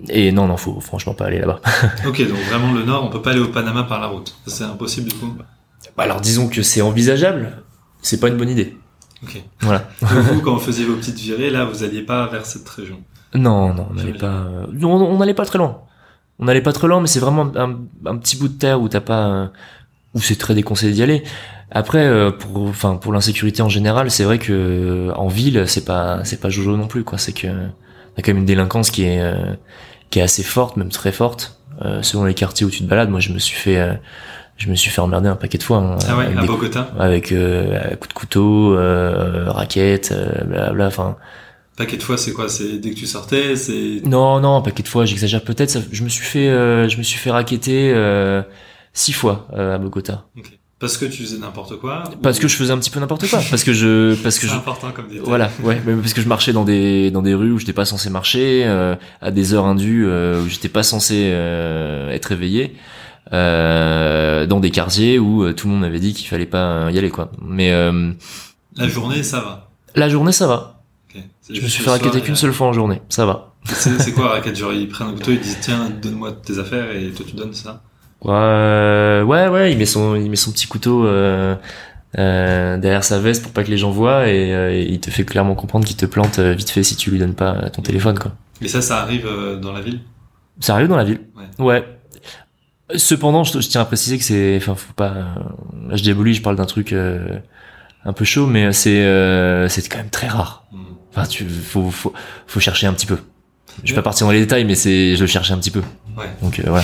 [0.10, 1.60] et non non faut franchement pas aller là-bas
[2.08, 4.36] Ok, donc vraiment le nord, on peut pas aller au Panama par la route.
[4.46, 5.34] C'est impossible du coup.
[5.98, 7.64] Bah, alors disons que c'est envisageable
[8.02, 8.78] c'est pas une bonne idée
[9.24, 9.42] Ok.
[9.62, 13.00] voilà vous, quand vous faisiez vos petites virées, là, vous alliez pas vers cette région.
[13.34, 15.82] non non on n'allait pas euh, on n'allait pas très loin
[16.40, 18.88] on n'allait pas très loin mais c'est vraiment un, un petit bout de terre où
[18.90, 19.48] t'as pas euh,
[20.14, 21.24] où c'est très déconseillé d'y aller
[21.72, 25.86] après euh, pour enfin pour l'insécurité en général c'est vrai que euh, en ville c'est
[25.86, 27.48] pas c'est pas jojo non plus quoi c'est que
[28.16, 29.54] t'as quand même une délinquance qui est euh,
[30.10, 31.60] qui est assez forte même très forte
[32.02, 34.00] selon les quartiers où tu te balades moi je me suis fait
[34.58, 36.48] je me suis fait emmerder un paquet de fois hein, Ah ouais, avec à des-
[36.48, 36.92] Bogota.
[37.00, 41.18] avec euh, coups de couteau euh, raquettes euh, blabla enfin
[41.76, 42.50] Paquet de fois, c'est quoi?
[42.50, 44.02] C'est dès que tu sortais, c'est.
[44.06, 47.04] non non un paquet de fois j'exagère peut-être je me suis fait euh, je me
[47.04, 48.44] suis fait raqueter euh,
[48.94, 50.52] six fois euh, à Bogota Ok.
[50.80, 53.30] Parce que tu faisais n'importe quoi parce ou- que je faisais un petit peu n'importe
[53.30, 55.24] quoi parce que je parce que je important comme détail.
[55.26, 57.86] Voilà, ouais, mais parce que je marchais dans des dans des rues où j'étais pas
[57.86, 62.76] censé marcher, euh, à des heures indues euh, où j'étais pas censé euh, être éveillé,
[63.32, 66.98] euh, dans des quartiers où euh, tout le monde m'avait dit qu'il fallait pas y
[66.98, 67.32] aller quoi.
[67.42, 68.12] Mais euh,
[68.76, 69.70] La journée, ça va.
[69.96, 70.82] la journée ça va.
[71.16, 71.22] Ok.
[71.42, 73.54] C'est Je me suis fait raqueter qu'une seule fois en journée, ça va.
[73.66, 76.92] C'est c'est quoi raquette Genre ils prennent un couteau, ils disent tiens, donne-moi tes affaires
[76.92, 77.82] et toi tu donnes ça?
[78.24, 81.56] Ouais, ouais, ouais, il met son il met son petit couteau euh,
[82.18, 85.10] euh, derrière sa veste pour pas que les gens voient et, euh, et il te
[85.10, 87.82] fait clairement comprendre qu'il te plante euh, vite fait si tu lui donnes pas ton
[87.82, 88.32] téléphone quoi.
[88.62, 90.00] Mais ça, ça arrive euh, dans la ville?
[90.60, 91.20] Ça arrive dans la ville.
[91.60, 91.66] Ouais.
[91.66, 91.98] Ouais.
[92.96, 95.10] Cependant, je, je tiens à préciser que c'est, enfin, faut pas.
[95.12, 95.24] euh,
[95.90, 97.40] Là, je diabolise, je parle d'un truc euh,
[98.06, 100.66] un peu chaud, mais c'est, euh, c'est quand même très rare.
[100.72, 100.78] Hmm.
[101.10, 102.14] Enfin, tu, faut, faut,
[102.48, 103.18] faut chercher un petit peu.
[103.84, 105.82] Je vais pas partir dans les détails, mais c'est, je le cherchais un petit peu.
[106.18, 106.26] Ouais.
[106.42, 106.84] Donc euh, voilà.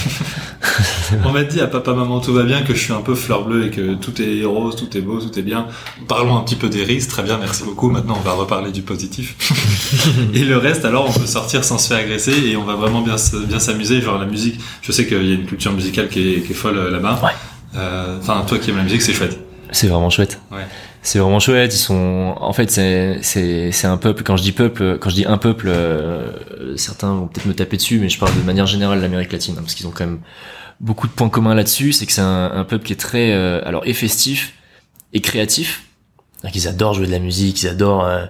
[1.25, 3.45] On m'a dit à papa, maman, tout va bien, que je suis un peu fleur
[3.45, 5.67] bleue et que tout est rose, tout est beau, tout est bien.
[6.07, 7.89] Parlons un petit peu des risques, très bien, merci beaucoup.
[7.89, 9.35] Maintenant, on va reparler du positif.
[10.33, 13.01] et le reste, alors, on peut sortir sans se faire agresser et on va vraiment
[13.01, 13.15] bien,
[13.47, 14.01] bien s'amuser.
[14.01, 16.55] Genre la musique, je sais qu'il y a une culture musicale qui est, qui est
[16.55, 17.19] folle euh, là-bas.
[17.23, 17.31] Ouais.
[17.75, 19.39] Euh, Enfin, toi qui aimes la musique, c'est chouette.
[19.71, 20.39] C'est vraiment chouette.
[20.51, 20.65] Ouais.
[21.01, 21.73] C'est vraiment chouette.
[21.73, 24.23] Ils sont, en fait, c'est, c'est, c'est un peuple.
[24.23, 27.77] Quand je dis peuple, quand je dis un peuple, euh, certains vont peut-être me taper
[27.77, 30.05] dessus, mais je parle de manière générale de l'Amérique latine, hein, parce qu'ils ont quand
[30.05, 30.19] même
[30.79, 31.93] beaucoup de points communs là-dessus.
[31.93, 34.53] C'est que c'est un, peuple qui est très, euh, alors, et festif
[35.13, 35.85] et créatif.
[36.35, 38.25] C'est-à-dire qu'ils adorent jouer de la musique, ils adorent euh,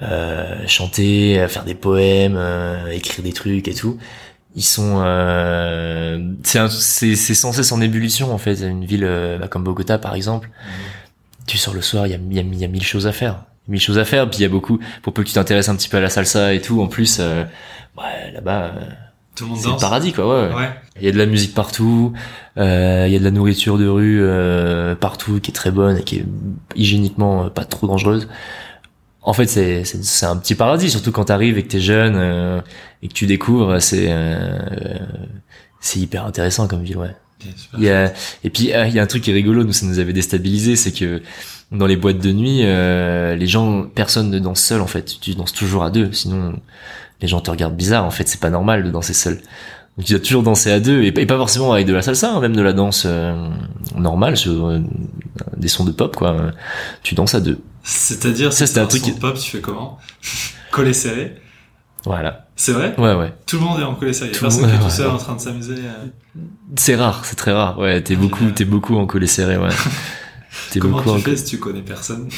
[0.00, 3.98] euh, chanter, euh, faire des poèmes, euh, écrire des trucs et tout.
[4.54, 5.02] Ils sont,
[6.42, 8.60] c'est, c'est, c'est sans cesse en ébullition en fait.
[8.60, 9.08] Une ville
[9.40, 10.50] bah, comme Bogota par exemple
[11.52, 13.44] tu sors le soir, il y a, y, a, y a mille choses à faire.
[13.68, 15.76] Mille choses à faire, puis il y a beaucoup, pour peu que tu t'intéresses un
[15.76, 17.44] petit peu à la salsa et tout, en plus, euh,
[17.98, 18.80] ouais, là-bas, euh,
[19.36, 20.54] Tout le monde c'est le paradis, quoi, ouais.
[20.54, 20.70] Ouais.
[20.98, 22.14] Il y a de la musique partout,
[22.56, 25.98] euh, il y a de la nourriture de rue euh, partout qui est très bonne
[25.98, 26.24] et qui est
[26.74, 28.28] hygiéniquement euh, pas trop dangereuse.
[29.20, 32.14] En fait, c'est c'est c'est un petit paradis, surtout quand t'arrives et que t'es jeune
[32.16, 32.60] euh,
[33.02, 34.58] et que tu découvres, c'est euh,
[35.80, 37.14] c'est hyper intéressant comme ville, ouais.
[37.56, 37.78] Super.
[37.80, 38.12] Il y a,
[38.44, 40.12] et puis ah, il y a un truc qui est rigolo, nous ça nous avait
[40.12, 41.22] déstabilisé, c'est que
[41.70, 45.18] dans les boîtes de nuit, euh, les gens, personne ne danse seul en fait.
[45.20, 46.54] Tu danses toujours à deux, sinon
[47.20, 48.04] les gens te regardent bizarre.
[48.04, 49.40] En fait, c'est pas normal de danser seul.
[49.96, 52.32] Donc tu dois toujours danser à deux, et, et pas forcément avec de la salsa,
[52.32, 53.34] hein, même de la danse euh,
[53.96, 54.80] normale sur euh,
[55.56, 56.50] des sons de pop quoi.
[57.02, 57.58] Tu danses à deux.
[57.84, 59.98] C'est-à-dire, Ça, c'était un truc qui- pop, tu fais comment?
[60.70, 61.36] Collé serré?
[62.04, 62.46] Voilà.
[62.62, 63.34] C'est vrai Ouais ouais.
[63.44, 64.30] Tout le monde est en collé serré.
[64.30, 65.74] Il y a Tout le personne qui est tout seul en train de s'amuser.
[65.78, 66.40] euh.
[66.76, 67.76] C'est rare, c'est très rare.
[67.76, 69.56] Ouais, t'es beaucoup, t'es beaucoup en serré.
[69.56, 69.68] Ouais.
[70.70, 72.28] T'es Comment beaucoup en tu fais si tu connais personne?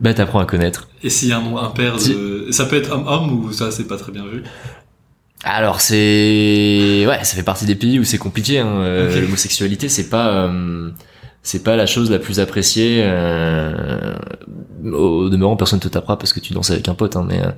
[0.00, 0.88] Bah t'apprends à connaître.
[1.02, 2.48] Et s'il y a un nom impair de...
[2.50, 4.44] Ça peut être homme-homme ou ça, c'est pas très bien vu?
[5.42, 8.60] Alors c'est ouais, ça fait partie des pays où c'est compliqué.
[8.60, 8.68] Hein.
[8.68, 9.20] Euh.
[9.22, 10.90] L'homosexualité, c'est pas euh,
[11.42, 13.00] c'est pas la chose la plus appréciée.
[13.02, 14.14] Euh,
[14.84, 17.16] au demeurant, personne te tapera parce que tu danses avec un pote.
[17.16, 17.50] Hein, mais euh,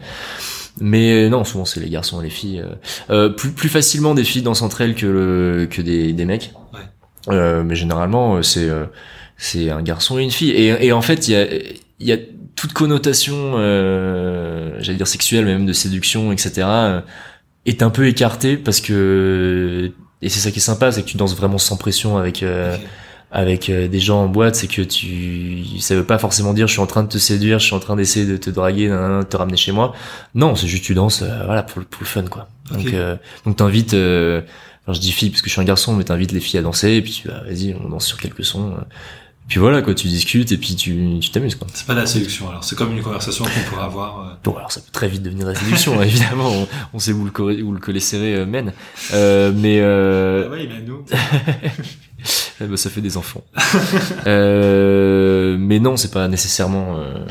[0.81, 2.61] mais non, souvent c'est les garçons et les filles.
[2.61, 2.75] euh.
[3.11, 6.53] Euh, plus plus facilement des filles dansent entre elles que le, que des des mecs.
[6.73, 6.81] Ouais.
[7.35, 8.87] Euh, mais généralement euh, c'est euh,
[9.37, 10.51] c'est un garçon et une fille.
[10.51, 11.47] Et et en fait il y a
[12.01, 12.17] il y a
[12.57, 16.53] toute connotation, euh, j'allais dire sexuelle, mais même de séduction, etc.
[16.67, 17.01] euh,
[17.67, 21.17] est un peu écarté parce que et c'est ça qui est sympa c'est que tu
[21.17, 22.77] danses vraiment sans pression avec euh.
[23.35, 26.73] Avec euh, des gens en boîte c'est que tu ça veut pas forcément dire je
[26.73, 29.25] suis en train de te séduire je suis en train d'essayer de te draguer de
[29.25, 29.93] te ramener chez moi.
[30.37, 32.49] Non c'est juste tu danses euh, voilà pour le pour le fun quoi.
[32.71, 34.41] Donc euh, donc t'invites euh,
[34.83, 36.63] enfin je dis filles parce que je suis un garçon mais t'invites les filles à
[36.63, 38.85] danser et puis tu vas vas-y on danse sur quelques sons euh.
[39.49, 42.07] Puis voilà quoi tu discutes et puis tu tu t'amuses quoi C'est pas de la
[42.07, 44.21] séduction, alors c'est comme une conversation qu'on pourrait avoir.
[44.21, 44.33] euh.
[44.43, 46.51] Bon, alors ça peut très vite devenir la séduction, hein, évidemment.
[46.51, 48.73] On, on sait où le, collet- où le collet serré euh, mène.
[49.13, 51.05] Euh, mais euh, Ah ouais, mais nous.
[52.61, 53.45] eh ben, ça fait des enfants.
[54.27, 56.97] euh, mais non, c'est pas nécessairement.
[56.99, 57.25] euh,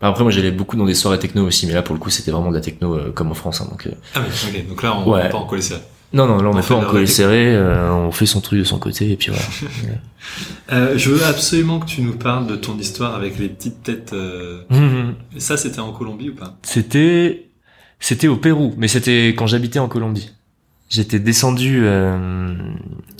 [0.00, 2.30] Après, moi, j'allais beaucoup dans des soirées techno aussi, mais là, pour le coup, c'était
[2.30, 3.60] vraiment de la techno euh, comme en France.
[3.60, 4.68] hein, donc, euh, Ah oui, ok.
[4.68, 5.28] Donc là, on Ouais.
[5.28, 5.80] pas en collé serré.
[6.12, 7.54] Non, non, là, on fait pas en serré.
[7.54, 9.44] euh, on fait son truc de son côté, et puis voilà.
[10.72, 14.12] Euh, je veux absolument que tu nous parles de ton histoire avec les petites têtes.
[14.12, 14.62] euh,
[15.36, 16.56] Et ça, c'était en Colombie ou pas?
[16.62, 17.48] C'était,
[18.00, 20.32] c'était au Pérou, mais c'était quand j'habitais en Colombie.
[20.88, 22.54] J'étais descendu, euh,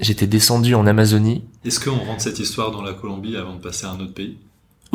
[0.01, 1.45] j'étais descendu en Amazonie.
[1.65, 4.39] Est-ce qu'on rentre cette histoire dans la Colombie avant de passer à un autre pays?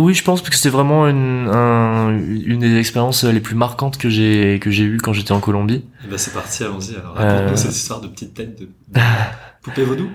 [0.01, 3.97] Oui, je pense parce que c'était vraiment une, un- une des expériences les plus marquantes
[3.97, 5.83] que j'ai que j'ai eues quand j'étais en Colombie.
[6.05, 6.95] Eh ben c'est parti, allons-y.
[6.95, 7.35] Alors Euh.
[7.37, 8.99] raconte-nous cette histoire de petites têtes de, de
[9.63, 10.09] poupées vaudou.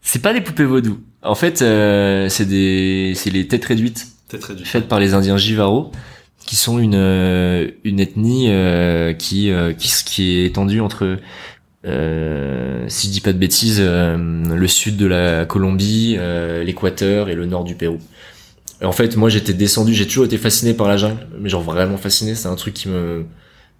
[0.00, 1.00] C'est pas des poupées vaudou.
[1.22, 4.64] En fait, euh, c'est des c'est les têtes réduites Peut-être réduit.
[4.66, 5.90] faites par les Indiens Jivaro,
[6.46, 11.18] qui sont une euh, une ethnie euh, qui euh, qui qui est étendue entre
[11.86, 17.28] euh, si je dis pas de bêtises, euh, le sud de la Colombie, euh, l'Équateur
[17.28, 17.98] et le nord du Pérou.
[18.84, 21.96] En fait, moi, j'étais descendu, j'ai toujours été fasciné par la jungle, mais genre vraiment
[21.96, 22.34] fasciné.
[22.34, 23.24] C'est un truc qui me,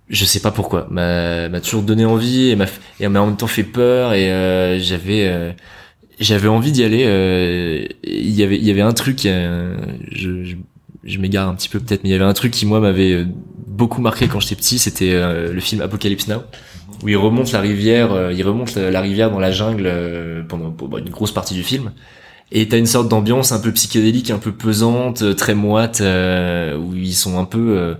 [0.08, 2.66] je sais pas pourquoi, m'a m'a toujours donné envie et m'a
[3.00, 5.52] et m'a en même temps fait peur et euh, j'avais euh,
[6.20, 7.04] j'avais envie d'y aller.
[7.06, 10.54] euh, Il y avait il y avait un truc, je,
[11.04, 13.26] je m'égare un petit peu peut-être, mais il y avait un truc qui moi m'avait
[13.66, 16.42] beaucoup marqué quand j'étais petit, c'était le film Apocalypse Now,
[17.02, 19.90] où il remonte la rivière, il remonte la, rivière dans la jungle
[20.48, 21.92] pendant bon, une grosse partie du film.
[22.52, 26.76] Et t'as une sorte d'ambiance un peu psychédélique, un peu pesante, euh, très moite, euh,
[26.76, 27.94] où ils sont un peu euh,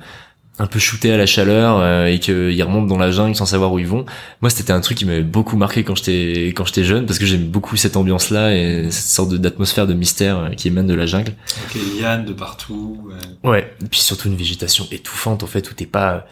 [0.61, 3.72] un peu shootés à la chaleur euh, et qu'ils remontent dans la jungle sans savoir
[3.72, 4.04] où ils vont.
[4.40, 7.26] Moi, c'était un truc qui m'avait beaucoup marqué quand j'étais quand j'étais jeune parce que
[7.26, 11.07] j'aime beaucoup cette ambiance-là et cette sorte d'atmosphère de mystère euh, qui émane de la
[11.07, 11.33] jungle.
[11.33, 13.00] Donc les lianes de partout.
[13.42, 13.50] ouais.
[13.50, 13.74] Ouais.
[13.83, 16.26] Et puis surtout une végétation étouffante en fait où t'es pas,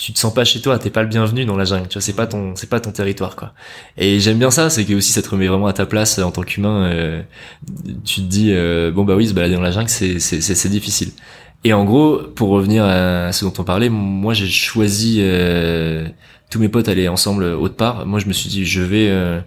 [0.00, 1.86] tu te sens pas chez toi, t'es pas le bienvenu dans la jungle.
[1.88, 3.52] Tu vois, c'est pas ton, c'est pas ton territoire quoi.
[3.98, 6.30] Et j'aime bien ça, c'est que aussi ça te remet vraiment à ta place en
[6.30, 6.84] tant qu'humain.
[6.86, 7.22] euh,
[8.04, 10.68] tu te dis euh, bon bah oui, se balader dans la jungle c'est c'est c'est
[10.70, 11.10] difficile.
[11.64, 16.08] Et en gros, pour revenir à ce dont on parlait, moi j'ai choisi euh,
[16.50, 18.06] tous mes potes allaient ensemble autre part.
[18.06, 19.40] Moi je me suis dit je vais euh,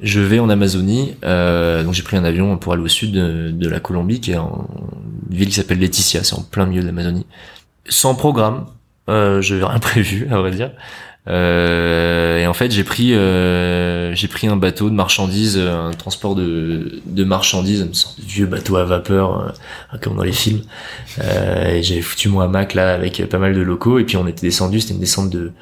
[0.00, 3.68] je vais en Amazonie, euh, donc j'ai pris un avion pour aller au sud de,
[3.68, 4.68] la Colombie, qui est en,
[5.30, 7.26] ville qui s'appelle Laetitia, c'est en plein milieu de l'Amazonie.
[7.88, 8.66] Sans programme,
[9.08, 10.70] euh, je n'avais rien prévu, à vrai dire.
[11.28, 16.34] Euh, et en fait, j'ai pris, euh, j'ai pris un bateau de marchandises, un transport
[16.36, 20.62] de, de marchandises, de vieux bateau à vapeur, euh, comme dans les films.
[21.22, 24.26] Euh, et j'avais foutu mon hamac là avec pas mal de locaux, et puis on
[24.26, 25.52] était descendu, c'était une descente de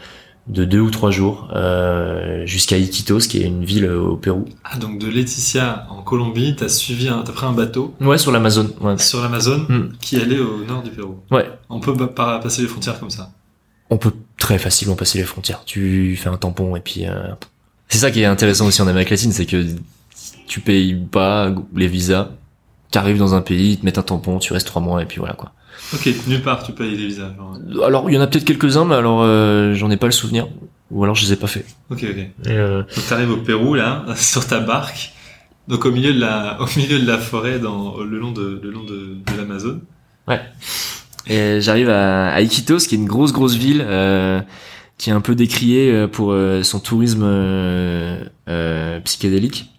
[0.47, 4.45] de deux ou trois jours euh, jusqu'à Iquitos, qui est une ville au Pérou.
[4.65, 7.95] Ah, donc de Laetitia en Colombie, t'as suivi, un, t'as pris un bateau?
[8.01, 8.71] Ouais, sur l'Amazone.
[8.81, 8.99] Ouais.
[8.99, 9.93] sur l'Amazone Hmm.
[10.01, 11.19] qui allait au nord du Pérou.
[11.31, 11.51] ouais.
[11.71, 13.31] On peut pas passer les frontières comme ça.
[13.91, 15.63] On peut très facilement passer les frontières.
[15.65, 17.07] Tu fais un tampon et puis.
[17.07, 17.13] euh,
[17.89, 19.65] C'est ça qui est intéressant aussi en Amérique latine, c'est que
[20.47, 22.29] tu payes pas les visas.
[22.91, 25.19] T'arrives dans un pays, ils te mettent un tampon, tu restes trois mois et puis
[25.19, 25.53] voilà quoi.
[25.93, 27.33] Ok, nulle part tu payes les visas.
[27.37, 27.59] genre.
[27.85, 30.49] Alors il y en a peut-être quelques-uns, mais alors euh, j'en ai pas le souvenir.
[30.91, 31.65] Ou alors je les ai pas fait.
[31.91, 32.17] Ok, ok.
[32.17, 35.13] Et, euh, Donc t'arrives au Pérou là, sur ta barque.
[35.69, 38.71] Donc au milieu de la, au milieu de la forêt, dans, le long de, le
[38.71, 39.17] long de.
[40.29, 40.41] Ouais.
[41.27, 44.41] Et j'arrive à, à Iquitos, qui est une grosse grosse ville, euh,
[44.99, 49.71] qui est un peu décriée pour euh, son tourisme euh, euh, psychédélique,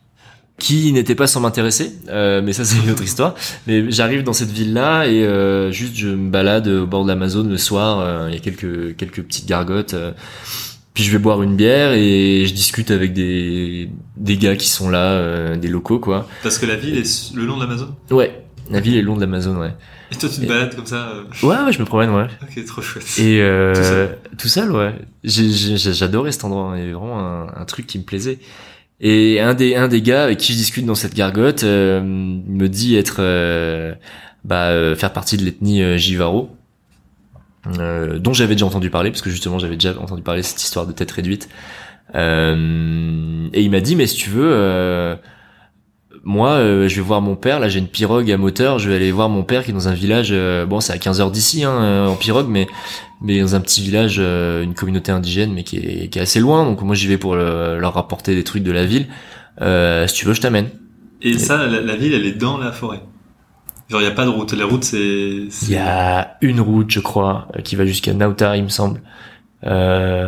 [0.57, 3.35] qui n'était pas sans m'intéresser, euh, mais ça c'est une autre histoire.
[3.67, 7.43] Mais j'arrive dans cette ville-là et euh, juste je me balade au bord de l'Amazon
[7.43, 8.27] le soir.
[8.29, 9.95] Il y a quelques quelques petites gargotes.
[10.93, 14.89] puis je vais boire une bière et je discute avec des des gars qui sont
[14.89, 16.27] là, des locaux quoi.
[16.41, 17.95] Parce que la ville est le long de l'Amazon.
[18.11, 19.73] Ouais, la ville est le long de l'Amazon, ouais.
[20.11, 21.23] Et toi, tu te balades comme ça euh...
[21.43, 22.27] Ouais, ouais, je me promène, ouais.
[22.41, 23.05] Ok, trop chouette.
[23.19, 24.17] Et euh, tout, seul?
[24.37, 24.95] tout seul, ouais.
[25.23, 26.73] J'adorais cet endroit.
[26.75, 28.39] Il y avait vraiment un, un, truc qui me plaisait.
[29.01, 32.67] Et un des un des gars avec qui je discute dans cette gargote euh, me
[32.67, 33.93] dit être euh,
[34.45, 36.49] bah euh, faire partie de l'ethnie euh, Jivaro,
[37.65, 40.93] dont j'avais déjà entendu parler parce que justement j'avais déjà entendu parler cette histoire de
[40.93, 41.49] tête réduite.
[42.13, 42.19] et
[43.61, 45.17] il m'a dit mais si tu veux
[46.25, 47.59] moi, euh, je vais voir mon père.
[47.59, 48.79] Là, j'ai une pirogue à moteur.
[48.79, 50.29] Je vais aller voir mon père qui est dans un village.
[50.31, 52.67] Euh, bon, c'est à 15 heures d'ici, hein, euh, en pirogue, mais
[53.21, 56.65] mais dans un petit village, une communauté indigène, mais qui est, qui est assez loin.
[56.65, 59.07] Donc moi, j'y vais pour leur rapporter des trucs de la ville.
[60.07, 60.69] si tu veux, je t'amène.
[61.21, 63.01] Et, ça, la, la, ville, elle est dans la forêt.
[63.89, 64.51] Genre, il y a pas de route.
[64.53, 64.97] La route, c'est.
[64.97, 69.01] Il y a une route, je crois, qui va jusqu'à Nauta, il me semble.
[69.63, 70.27] Euh,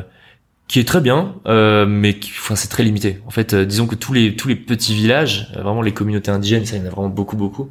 [0.68, 3.20] qui est très bien, euh, mais qui, enfin, c'est très limité.
[3.26, 6.32] En fait, euh, disons que tous les tous les petits villages, euh, vraiment les communautés
[6.32, 7.70] indigènes, ça il y en a vraiment beaucoup beaucoup.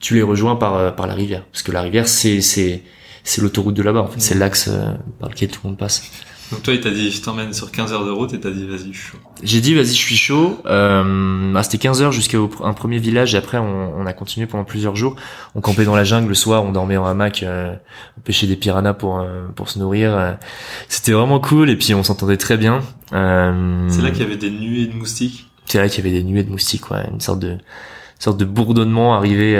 [0.00, 2.82] Tu les rejoins par par la rivière, parce que la rivière c'est c'est
[3.24, 4.02] c'est l'autoroute de là-bas.
[4.02, 4.70] En fait, c'est l'axe
[5.18, 6.02] par lequel tout le monde passe.
[6.52, 8.66] Donc toi, il t'a dit, je t'emmène sur 15 heures de route et t'as dit,
[8.66, 9.18] vas-y, je suis chaud.
[9.42, 10.60] J'ai dit, vas-y, je suis chaud.
[10.66, 14.46] Euh, bah, c'était 15 heures jusqu'à un premier village et après, on, on, a continué
[14.46, 15.16] pendant plusieurs jours.
[15.54, 17.74] On campait dans la jungle le soir, on dormait en hamac, euh,
[18.16, 20.16] on pêchait des piranhas pour euh, pour se nourrir.
[20.16, 20.32] Euh.
[20.88, 22.80] C'était vraiment cool et puis on s'entendait très bien.
[23.12, 25.50] Euh, c'est là qu'il y avait des nuées de moustiques?
[25.64, 28.38] C'est là qu'il y avait des nuées de moustiques, ouais, une sorte de une sorte
[28.38, 29.54] de bourdonnement arrivé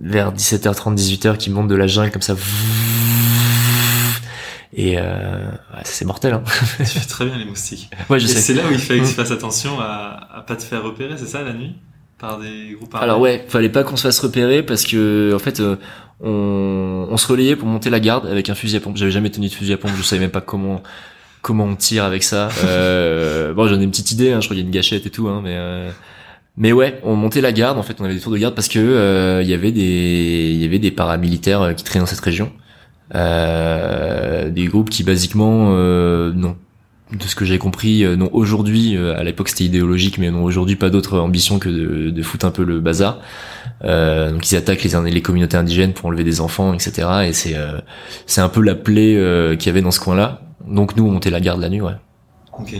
[0.00, 2.34] vers 17h30, 18h qui monte de la jungle comme ça.
[4.80, 5.50] Et euh,
[5.84, 6.32] c'est mortel.
[6.32, 6.42] Hein.
[6.78, 7.90] tu fais très bien les moustiques.
[8.08, 8.40] Ouais, je et sais.
[8.40, 11.18] C'est là où il fallait que tu fasses attention à, à pas te faire repérer,
[11.18, 11.74] c'est ça la nuit?
[12.18, 15.60] Par des groupes Alors ouais, fallait pas qu'on se fasse repérer parce que en fait
[15.60, 15.76] euh,
[16.22, 18.96] on, on se relayait pour monter la garde avec un fusil à pompe.
[18.96, 20.82] J'avais jamais tenu de fusil à pompe, je savais même pas comment
[21.42, 22.48] comment on tire avec ça.
[22.64, 25.04] Euh, bon, j'en ai une petite idée, hein, je crois qu'il y a une gâchette
[25.06, 25.90] et tout, hein, mais euh,
[26.56, 27.78] mais ouais, on montait la garde.
[27.78, 30.50] En fait, on avait des tours de garde parce que euh, il y avait des
[30.52, 32.52] il y avait des paramilitaires euh, qui traînaient dans cette région.
[33.14, 36.56] Euh, des groupes qui basiquement euh, non.
[37.12, 38.30] De ce que j'ai compris euh, non.
[38.32, 42.46] Aujourd'hui à l'époque c'était idéologique mais non aujourd'hui pas d'autre ambition que de, de foutre
[42.46, 43.18] un peu le bazar
[43.82, 47.56] euh, donc ils attaquent les, les communautés indigènes pour enlever des enfants etc et c'est
[48.26, 51.10] c'est un peu la plaie qu'il y avait dans ce coin là donc nous on
[51.10, 51.96] montait la garde la nuit ouais.
[52.56, 52.76] Ok.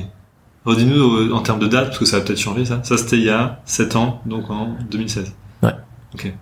[0.64, 2.80] Redis-nous en termes de date parce que ça va peut-être changer ça.
[2.84, 5.70] Ça c'était il y a 7 ans donc en 2016 ouais.
[6.14, 6.32] Ok.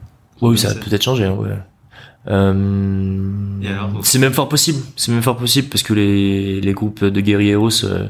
[0.43, 1.57] Oui ça a peut-être changé hein, ouais
[2.31, 3.29] euh,
[4.03, 4.83] c'est même fort possible.
[4.97, 8.09] C'est même fort possible parce que les, les groupes de guerrieros euh,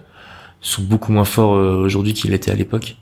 [0.60, 2.96] sont beaucoup moins forts euh, aujourd'hui qu'ils l'étaient à l'époque.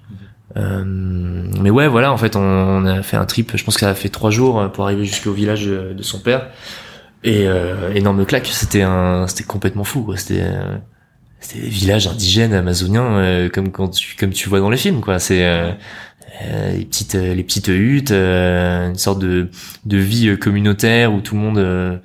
[0.57, 3.53] Euh, mais ouais, voilà, en fait, on, on, a fait un trip.
[3.57, 6.19] Je pense que ça a fait trois jours pour arriver jusqu'au village de, de, son
[6.19, 6.49] père.
[7.25, 7.47] Et
[7.95, 8.47] énorme claque.
[8.47, 10.15] C'était un, c'était complètement fou.
[10.17, 10.45] C'était,
[11.41, 15.19] c'était des villages indigènes amazoniens comme quand tu, comme tu vois dans les films, quoi.
[15.19, 15.45] C'est
[16.43, 19.49] euh, les petites euh, les petites huttes, euh, une sorte de
[19.85, 22.01] de vie communautaire où tout le monde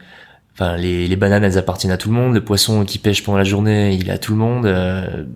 [0.54, 3.38] enfin les, les bananes elles appartiennent à tout le monde, le poisson qui pêche pendant
[3.38, 5.28] la journée, il est à tout le monde.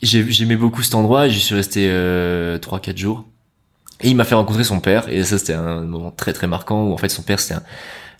[0.00, 1.90] J'aimais beaucoup cet endroit j'y suis resté
[2.60, 3.24] trois quatre jours.
[4.00, 6.84] Et il m'a fait rencontrer son père et ça c'était un moment très très marquant
[6.84, 7.62] où en fait son père c'était un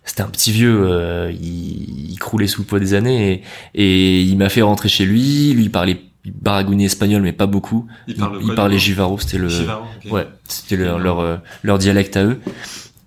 [0.09, 3.43] c'était un petit vieux, euh, il, il, croulait sous le poids des années
[3.75, 5.53] et, et il m'a fait rentrer chez lui.
[5.53, 7.87] Lui il parlait il baragouinait espagnol mais pas beaucoup.
[8.07, 10.11] Il, parle il parlait Jivaro, c'était le okay.
[10.11, 12.39] ouais, c'était leur, leur, euh, leur dialecte à eux.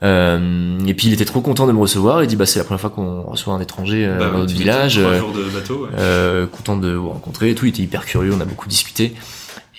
[0.04, 2.24] Euh, et puis il était trop content de me recevoir.
[2.24, 4.54] Il dit bah c'est la première fois qu'on reçoit un étranger euh, bah, dans notre
[4.54, 5.00] village.
[5.00, 5.84] Trois jours de bateau.
[5.84, 5.90] Ouais.
[5.98, 7.66] Euh, content de vous rencontrer et tout.
[7.66, 8.34] Il était hyper curieux.
[8.36, 9.14] On a beaucoup discuté.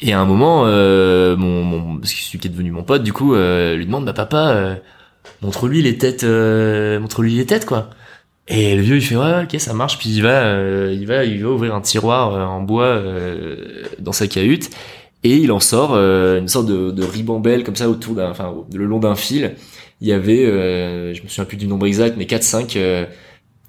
[0.00, 3.34] Et à un moment, euh, mon, mon celui qui est devenu mon pote, du coup,
[3.34, 4.76] euh, lui demande bah papa,
[5.42, 7.90] montre-lui les têtes, montre-lui les têtes quoi.
[8.48, 9.98] Et le vieux il fait ouais ok ça marche.
[9.98, 13.84] Puis il va euh, il va il va ouvrir un tiroir euh, en bois euh,
[13.98, 14.70] dans sa cahute.
[15.24, 18.86] Et il en sort une sorte de, de ribambelle comme ça autour d'un enfin le
[18.86, 19.54] long d'un fil.
[20.00, 20.44] Il y avait
[21.14, 22.78] je me souviens plus du nombre exact mais 4 5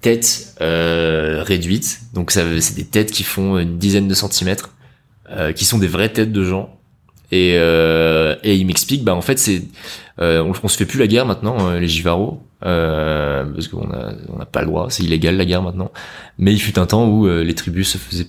[0.00, 2.00] têtes réduites.
[2.12, 4.74] Donc ça c'est des têtes qui font une dizaine de centimètres
[5.54, 6.76] qui sont des vraies têtes de gens
[7.34, 7.54] et
[8.42, 9.62] et il m'explique bah en fait c'est
[10.18, 14.38] on, on se fait plus la guerre maintenant les Jivaro euh, parce qu'on a on
[14.38, 15.92] n'a pas le droit, c'est illégal la guerre maintenant.
[16.38, 18.28] Mais il fut un temps où euh, les tribus se faisaient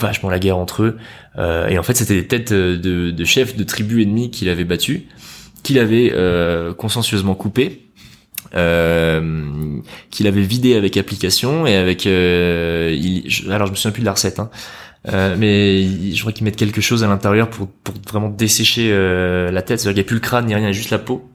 [0.00, 0.98] vachement la guerre entre eux.
[1.38, 4.64] Euh, et en fait, c'était des têtes de, de chefs de tribus ennemies qu'il avait
[4.64, 5.02] battus,
[5.62, 7.82] qu'il avait euh, consciencieusement coupé.
[8.54, 9.80] Euh,
[10.10, 14.06] qu'il avait vidé avec application et avec euh, il, alors je me souviens plus de
[14.06, 14.50] la recette hein,
[15.08, 19.50] euh, mais je crois qu'ils mettent quelque chose à l'intérieur pour, pour vraiment dessécher euh,
[19.50, 19.80] la tête.
[19.80, 21.28] C'est-à-dire qu'il n'y a plus le crâne ni rien il y a juste la peau.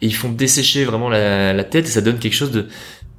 [0.00, 2.66] Et ils font dessécher vraiment la, la tête et ça donne quelque chose de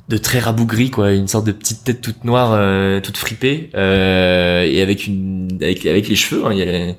[0.07, 1.13] de très rabougri quoi.
[1.13, 5.85] Une sorte de petite tête toute noire euh, toute fripée euh, et avec une avec
[5.85, 6.95] avec les cheveux hein, il y a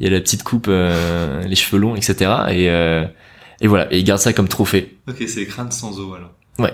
[0.00, 2.66] il y a la petite coupe euh, les cheveux longs etc et
[3.60, 3.92] et voilà.
[3.92, 4.98] Et ils gardent ça comme trophée.
[5.08, 6.32] Ok c'est des crânes sans eau alors.
[6.58, 6.72] Ouais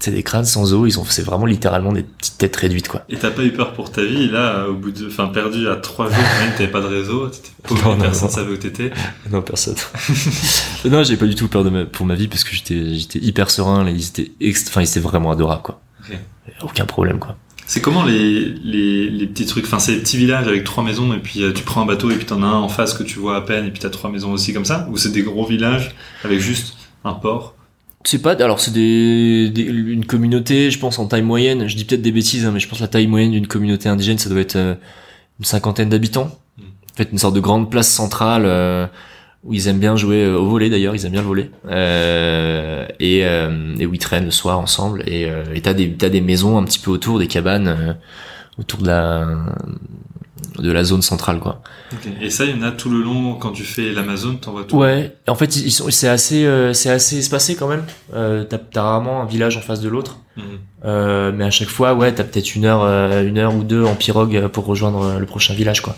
[0.00, 3.04] c'est des crânes sans eau ils ont c'est vraiment littéralement des petites têtes réduites quoi.
[3.08, 5.76] Et t'as pas eu peur pour ta vie là au bout de enfin perdu à
[5.76, 8.34] trois jours même t'avais pas de réseau t'étais non, personne non.
[8.34, 8.90] savait où t'étais.
[9.30, 9.76] Non personne.
[10.84, 13.18] Non j'ai pas du tout peur de ma, pour ma vie parce que j'étais j'étais
[13.18, 14.32] hyper serein ils étaient
[14.68, 15.80] enfin ils étaient vraiment adorables quoi.
[16.04, 16.18] Okay.
[16.62, 17.36] aucun problème quoi.
[17.66, 21.14] C'est comment les, les, les petits trucs Enfin, c'est des petits villages avec trois maisons
[21.14, 23.04] et puis euh, tu prends un bateau et puis t'en as un en face que
[23.04, 24.88] tu vois à peine et puis t'as trois maisons aussi comme ça?
[24.90, 25.94] Ou c'est des gros villages
[26.24, 26.74] avec juste
[27.04, 27.54] un port?
[28.04, 31.68] C'est pas alors c'est des, des, une communauté je pense en taille moyenne.
[31.68, 34.18] Je dis peut-être des bêtises hein, mais je pense la taille moyenne d'une communauté indigène
[34.18, 34.74] ça doit être euh,
[35.38, 36.30] une cinquantaine d'habitants.
[36.58, 36.62] Mm.
[36.62, 38.86] en fait une sorte de grande place centrale euh,
[39.44, 40.94] où ils aiment bien jouer euh, au volet d'ailleurs.
[40.94, 45.02] Ils aiment bien le volet euh, et, euh, et où ils traînent le soir ensemble.
[45.06, 47.96] Et et t'as des t'as des maisons un petit peu autour des cabanes
[48.58, 49.26] autour de la
[50.60, 51.62] de la zone centrale quoi.
[52.20, 54.64] Et ça, il y en a tout le long quand tu fais l'Amazon, t'en vois
[54.64, 54.76] tout.
[54.76, 55.16] Ouais.
[55.26, 57.84] En fait, ils sont, c'est assez, euh, c'est assez espacé quand même.
[58.14, 60.18] Euh, t'as, t'as rarement un village en face de l'autre.
[60.36, 60.44] Mhm.
[60.84, 62.84] Euh, mais à chaque fois, ouais, t'as peut-être une heure,
[63.22, 65.96] une heure ou deux en pirogue pour rejoindre le prochain village quoi.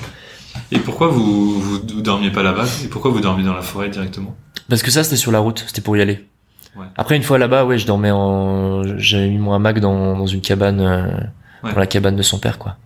[0.71, 2.67] Et pourquoi vous, vous, dormiez pas là-bas?
[2.85, 4.37] Et pourquoi vous dormiez dans la forêt directement?
[4.69, 6.27] Parce que ça, c'était sur la route, c'était pour y aller.
[6.77, 6.87] Ouais.
[6.97, 10.41] Après, une fois là-bas, ouais, je dormais en, j'avais mis mon hamac dans, dans une
[10.41, 10.79] cabane,
[11.63, 12.77] dans la cabane de son père quoi.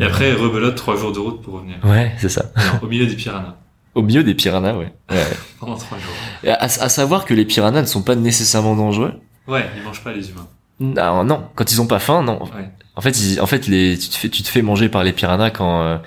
[0.00, 1.76] Et après, rebelote trois jours de route pour revenir.
[1.84, 2.52] Ouais, c'est ça.
[2.82, 3.56] au milieu des piranhas.
[3.94, 4.92] Au milieu des piranhas, ouais.
[5.10, 5.26] ouais.
[5.60, 6.14] Pendant trois jours.
[6.46, 9.12] À, à, savoir que les piranhas ne sont pas nécessairement dangereux.
[9.46, 10.48] Ouais, ils mangent pas les humains.
[10.80, 11.44] Non, non.
[11.54, 12.42] Quand ils ont pas faim, non.
[12.44, 12.70] Ouais.
[12.96, 15.12] En fait, ils, en fait, les, tu te fais, tu te fais manger par les
[15.12, 15.98] piranhas quand, euh,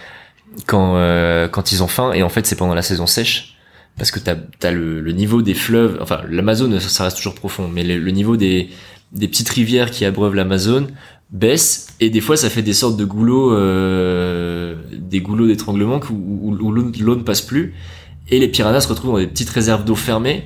[0.66, 2.12] quand, euh, quand ils ont faim.
[2.14, 3.56] Et en fait, c'est pendant la saison sèche.
[3.98, 6.00] Parce que t'as, as le, le niveau des fleuves.
[6.02, 7.70] Enfin, l'Amazone, ça, ça reste toujours profond.
[7.72, 8.70] Mais le, le niveau des,
[9.12, 10.90] des petites rivières qui abreuvent l'Amazone
[11.32, 16.56] baisse et des fois ça fait des sortes de goulots euh, des goulots d'étranglement où,
[16.60, 17.74] où, l'eau ne passe plus
[18.30, 20.46] et les piranhas se retrouvent dans des petites réserves d'eau fermées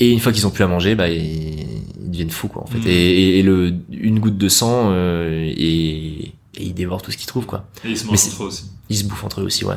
[0.00, 1.66] et une fois qu'ils ont plus à manger bah ils,
[1.98, 2.78] deviennent fous quoi en fait.
[2.78, 2.86] Mmh.
[2.86, 7.26] et, et, le une goutte de sang euh, et, et, ils dévorent tout ce qu'ils
[7.26, 7.68] trouvent quoi.
[7.84, 8.64] Et ils se mangent entre eux aussi.
[8.88, 9.76] ils se bouffent entre eux aussi ouais,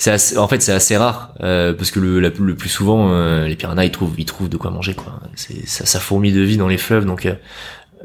[0.00, 3.46] c'est assez, en fait c'est assez rare euh, parce que le, le plus souvent euh,
[3.46, 5.20] les piranhas ils trouvent ils trouvent de quoi manger quoi.
[5.34, 7.34] C'est ça, ça fourmille de vie dans les fleuves donc euh,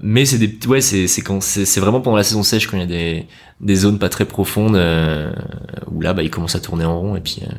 [0.01, 2.81] mais c'est des ouais c'est c'est quand c'est vraiment pendant la saison sèche quand il
[2.81, 3.25] y a des
[3.61, 5.31] des zones pas très profondes euh,
[5.91, 7.51] où là bah il commence à tourner en rond et puis euh...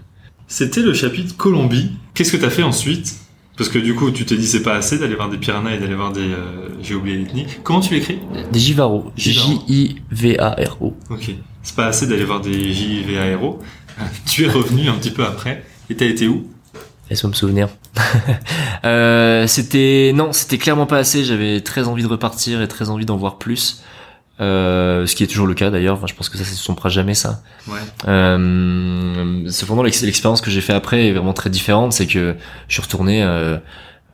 [0.47, 1.93] c'était le chapitre Colombie.
[2.15, 3.17] Qu'est-ce que t'as fait ensuite?
[3.57, 5.79] Parce que du coup tu t'es dit c'est pas assez d'aller voir des piranhas et
[5.79, 8.19] d'aller voir des euh, j'ai oublié l'ethnie comment tu l'écris?
[8.53, 9.13] Des Jivaro.
[9.17, 11.31] J I V A R O ok.
[11.63, 13.59] C'est pas assez d'aller voir des J I V A R O.
[14.27, 15.65] Tu es revenu un petit peu après.
[15.89, 16.47] Et t'as été où?
[17.11, 17.69] Laisse-moi me souvenir.
[18.85, 21.25] euh, c'était non, c'était clairement pas assez.
[21.25, 23.83] J'avais très envie de repartir et très envie d'en voir plus.
[24.39, 25.97] Euh, ce qui est toujours le cas d'ailleurs.
[25.97, 27.43] Enfin, je pense que ça, se sompera jamais ça.
[27.69, 27.79] Ouais.
[28.09, 31.93] Euh, cependant, l'expérience que j'ai fait après est vraiment très différente.
[31.93, 32.35] C'est que
[32.69, 33.57] je suis retourné euh,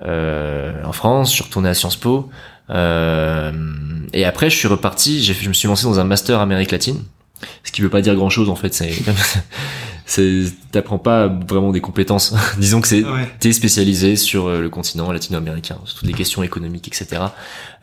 [0.06, 2.30] euh, en France, je suis retourné à Sciences Po,
[2.70, 3.52] euh,
[4.12, 5.22] et après je suis reparti.
[5.22, 7.02] J'ai, je me suis lancé dans un master Amérique latine.
[7.64, 8.72] Ce qui veut pas dire grand chose en fait.
[8.74, 8.92] C'est
[10.70, 12.34] t'apprends pas vraiment des compétences.
[12.58, 13.04] Disons que c'est
[13.40, 17.22] t'es spécialisé sur euh, le continent latino-américain, sur toutes les questions économiques, etc.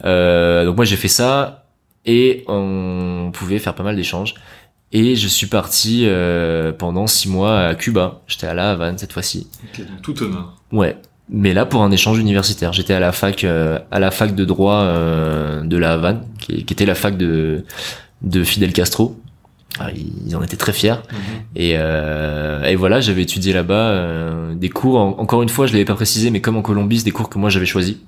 [0.05, 1.65] Euh, donc moi j'ai fait ça
[2.05, 4.36] et on pouvait faire pas mal d'échanges.
[4.91, 8.22] Et je suis parti euh, pendant six mois à Cuba.
[8.28, 9.47] J'étais à La Havane cette fois-ci.
[9.63, 10.55] Ok, donc tout honneur.
[10.72, 10.97] Ouais,
[11.30, 12.74] mais là pour un échange universitaire.
[12.74, 16.74] J'étais à la fac, euh, à la fac de droit de La Havane, qui, qui,
[16.74, 17.63] était la fac de
[18.22, 19.17] de Fidel Castro,
[19.80, 20.95] ah, ils en étaient très fiers.
[21.11, 21.20] Mhm.
[21.55, 24.97] Et, euh, et, voilà, j'avais étudié là-bas euh, des cours.
[24.97, 27.38] encore une fois, je l'avais pas précisé, mais comme en Colombie, c'est des cours que
[27.38, 27.99] moi j'avais choisi.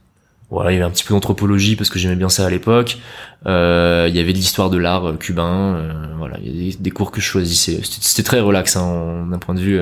[0.51, 2.97] Voilà, il y avait un petit peu d'anthropologie parce que j'aimais bien ça à l'époque.
[3.45, 5.75] Euh, il y avait de l'histoire de l'art euh, cubain.
[5.75, 7.79] Euh, voilà, il y avait des, cours que je choisissais.
[7.83, 9.79] C'était très relax hein, d'un point de vue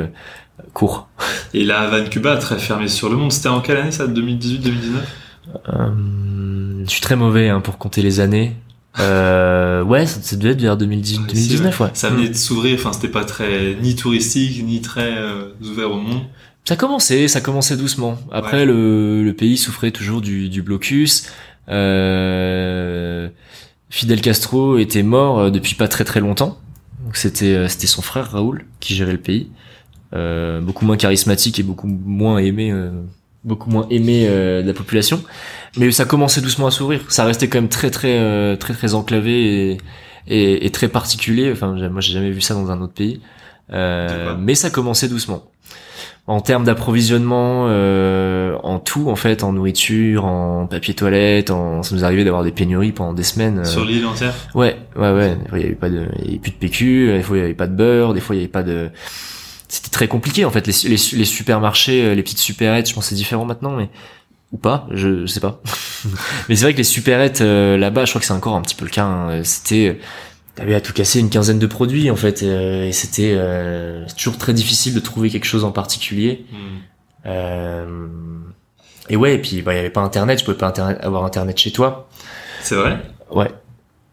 [0.73, 1.09] court.
[1.55, 3.31] Et la Havane Cuba très fermée sur le monde.
[3.31, 4.05] C'était en quelle année ça?
[4.05, 8.55] 2018-2019 Je suis très mauvais hein, pour compter les années.
[8.97, 11.89] Euh, ouais, ça, devait être vers 2010, 2019, ouais.
[11.93, 15.99] Ça venait de s'ouvrir, enfin, c'était pas très, ni touristique, ni très euh, ouvert au
[15.99, 16.23] monde.
[16.65, 18.17] Ça commençait, ça commençait doucement.
[18.31, 21.27] Après, le, le, pays souffrait toujours du, du blocus.
[21.69, 23.29] Euh,
[23.89, 26.57] Fidel Castro était mort euh, depuis pas très très longtemps.
[27.03, 29.49] Donc c'était c'était son frère Raoul qui gérait le pays,
[30.61, 32.73] beaucoup moins charismatique et beaucoup moins aimé
[33.43, 35.23] beaucoup moins aimé de la population.
[35.77, 37.01] Mais ça commençait doucement à s'ouvrir.
[37.09, 39.77] Ça restait quand même très très très très enclavé et,
[40.27, 41.51] et, et très particulier.
[41.51, 43.21] Enfin, moi j'ai jamais vu ça dans un autre pays.
[43.69, 45.43] mais ça commençait doucement
[46.29, 51.81] en termes d'approvisionnement euh, en tout en fait en nourriture en papier toilette en...
[51.81, 53.65] ça nous arrivait d'avoir des pénuries pendant des semaines euh.
[53.65, 54.35] sur l'île entière?
[54.53, 57.23] Ouais ouais ouais il y avait pas de il y avait plus de PQ des
[57.23, 58.91] fois il y avait pas de beurre des fois il y avait pas de
[59.67, 63.07] c'était très compliqué en fait les, les, les supermarchés euh, les petites supérettes je pense
[63.07, 63.89] c'est différent maintenant mais
[64.51, 65.61] ou pas je, je sais pas.
[66.49, 68.85] Mais c'est vrai que les supérettes là-bas je crois que c'est encore un petit peu
[68.85, 69.43] le cas hein.
[69.43, 69.99] c'était
[70.59, 74.37] t'avais à tout casser une quinzaine de produits en fait euh, et c'était euh, toujours
[74.37, 76.45] très difficile de trouver quelque chose en particulier.
[77.25, 78.07] Euh,
[79.09, 81.23] et ouais et puis bah, il y avait pas internet je pouvais pas internet, avoir
[81.23, 82.09] internet chez toi.
[82.61, 82.99] C'est vrai?
[83.31, 83.51] Ouais.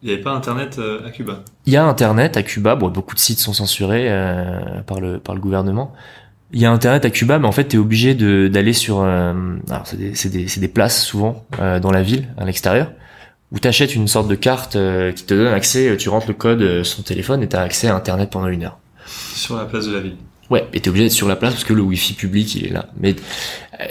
[0.03, 1.43] Il y avait pas internet à Cuba?
[1.65, 2.77] Il y a internet à Cuba.
[2.77, 4.09] Bon beaucoup de sites sont censurés
[4.87, 5.93] par le par le gouvernement
[6.53, 9.97] il y a internet à Cuba mais en fait t'es obligé d'aller sur alors c'est
[9.97, 12.93] des c'est des, des places souvent dans la ville à l'extérieur
[13.53, 16.29] où tu achètes une sorte de carte euh, qui te donne accès, euh, tu rentres
[16.29, 18.79] le code euh, sur ton téléphone et tu as accès à Internet pendant une heure.
[19.07, 20.17] Sur la place de la ville.
[20.51, 22.73] Ouais, et t'es obligé d'être sur la place parce que le wifi public il est
[22.73, 22.87] là.
[23.01, 23.17] Mais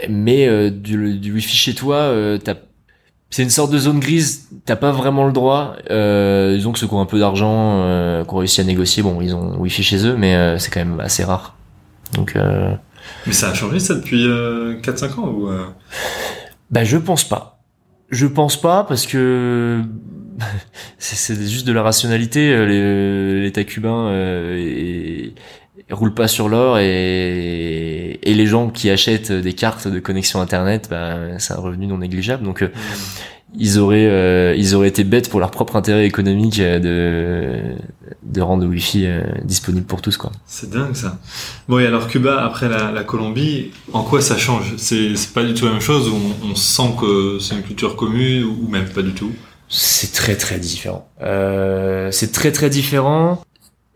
[0.09, 2.55] mais du, du wifi chez toi, t'as
[3.29, 4.47] c'est une sorte de zone grise.
[4.63, 5.75] T'as pas vraiment le droit.
[5.91, 9.03] Euh, disons que ceux qui ont un peu d'argent, euh, qui ont réussi à négocier,
[9.03, 11.57] bon, ils ont wifi chez eux, mais c'est quand même assez rare.
[12.13, 12.37] Donc.
[13.27, 15.49] Mais ça a changé ça depuis 4-5 ans ou
[16.71, 17.59] Bah je pense pas.
[18.09, 19.83] Je pense pas parce que
[20.97, 22.51] c'est juste de la rationalité.
[22.51, 25.33] Euh, L'État cubain euh, et,
[25.91, 30.87] roule pas sur l'or et, et, les gens qui achètent des cartes de connexion internet,
[30.89, 32.43] bah, c'est un revenu non négligeable.
[32.43, 33.44] Donc euh, mmh.
[33.57, 37.61] Ils auraient euh, ils auraient été bêtes pour leur propre intérêt économique de
[38.23, 39.07] de rendre le wifi
[39.43, 40.31] disponible pour tous quoi.
[40.45, 41.19] C'est dingue ça.
[41.67, 44.73] Bon et alors Cuba après la, la Colombie, en quoi ça change?
[44.77, 46.09] C'est pas du tout la même chose.
[46.09, 49.31] On, on sent que c'est une culture commune ou même pas du tout?
[49.69, 51.09] C'est très très différent.
[51.21, 53.41] Euh, c'est très très différent.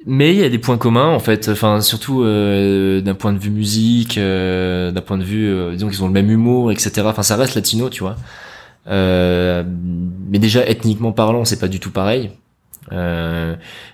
[0.06, 3.38] Mais il y a des points communs en fait, enfin surtout euh, d'un point de
[3.38, 7.02] vue musique, euh, d'un point de vue, euh, disons qu'ils ont le même humour, etc.
[7.06, 8.16] Enfin ça reste latino, tu vois.
[8.90, 9.64] Euh,
[10.30, 12.32] mais déjà ethniquement parlant, c'est pas du tout pareil.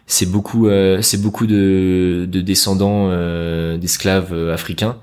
[0.07, 0.69] c'est beaucoup,
[1.01, 3.09] c'est beaucoup de, de descendants
[3.77, 4.97] d'esclaves africains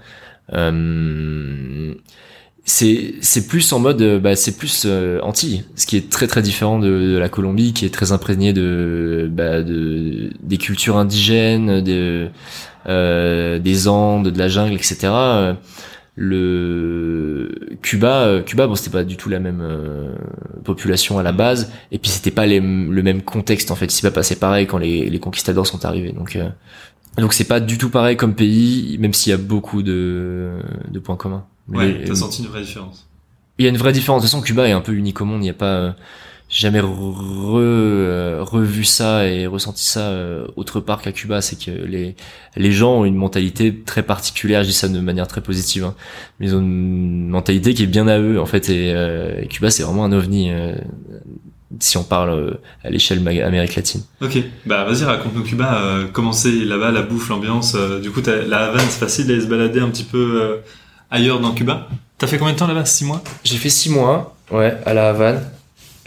[2.64, 6.28] c'est c'est plus en mode euh, bah c'est plus euh, anti ce qui est très
[6.28, 11.80] très différent de, la Colombie qui est très imprégné de bah, de des cultures indigènes
[11.82, 12.28] de
[12.88, 15.12] euh, des Andes de la jungle etc
[16.14, 17.50] le
[17.80, 19.66] Cuba Cuba bon c'était pas du tout la même
[20.62, 23.92] population à la base et puis c'était pas les, le même contexte en fait il
[23.92, 26.38] s'est pas passé pareil quand les, les conquistadors sont arrivés donc
[27.16, 30.50] donc c'est pas du tout pareil comme pays même s'il y a beaucoup de
[30.90, 33.08] de points communs Ouais, t'as senti une vraie différence.
[33.58, 34.22] Il y a une vraie différence.
[34.22, 35.40] De toute façon, Cuba est un peu unique au monde.
[35.40, 35.94] Il n'y a pas,
[36.52, 41.40] euh, jamais re, euh, revu ça et ressenti ça euh, autre part qu'à Cuba.
[41.40, 42.14] C'est que les
[42.56, 44.62] les gens ont une mentalité très particulière.
[44.62, 45.94] Je dis ça de manière très positive, hein.
[46.38, 48.68] mais ils ont une mentalité qui est bien à eux en fait.
[48.68, 50.50] Et, et Cuba, c'est vraiment un ovni
[51.80, 54.02] si on parle à l'échelle Amérique latine.
[54.20, 56.08] Ok, bah vas-y raconte-nous Cuba.
[56.12, 57.74] comment c'est là-bas, la bouffe, l'ambiance.
[58.02, 60.60] du coup, la Havane, c'est facile d'aller se balader un petit peu
[61.10, 61.88] ailleurs dans Cuba?
[62.18, 62.84] T'as fait combien de temps là-bas?
[62.84, 63.22] Six mois?
[63.42, 65.42] J'ai fait six mois, ouais, à la Havane,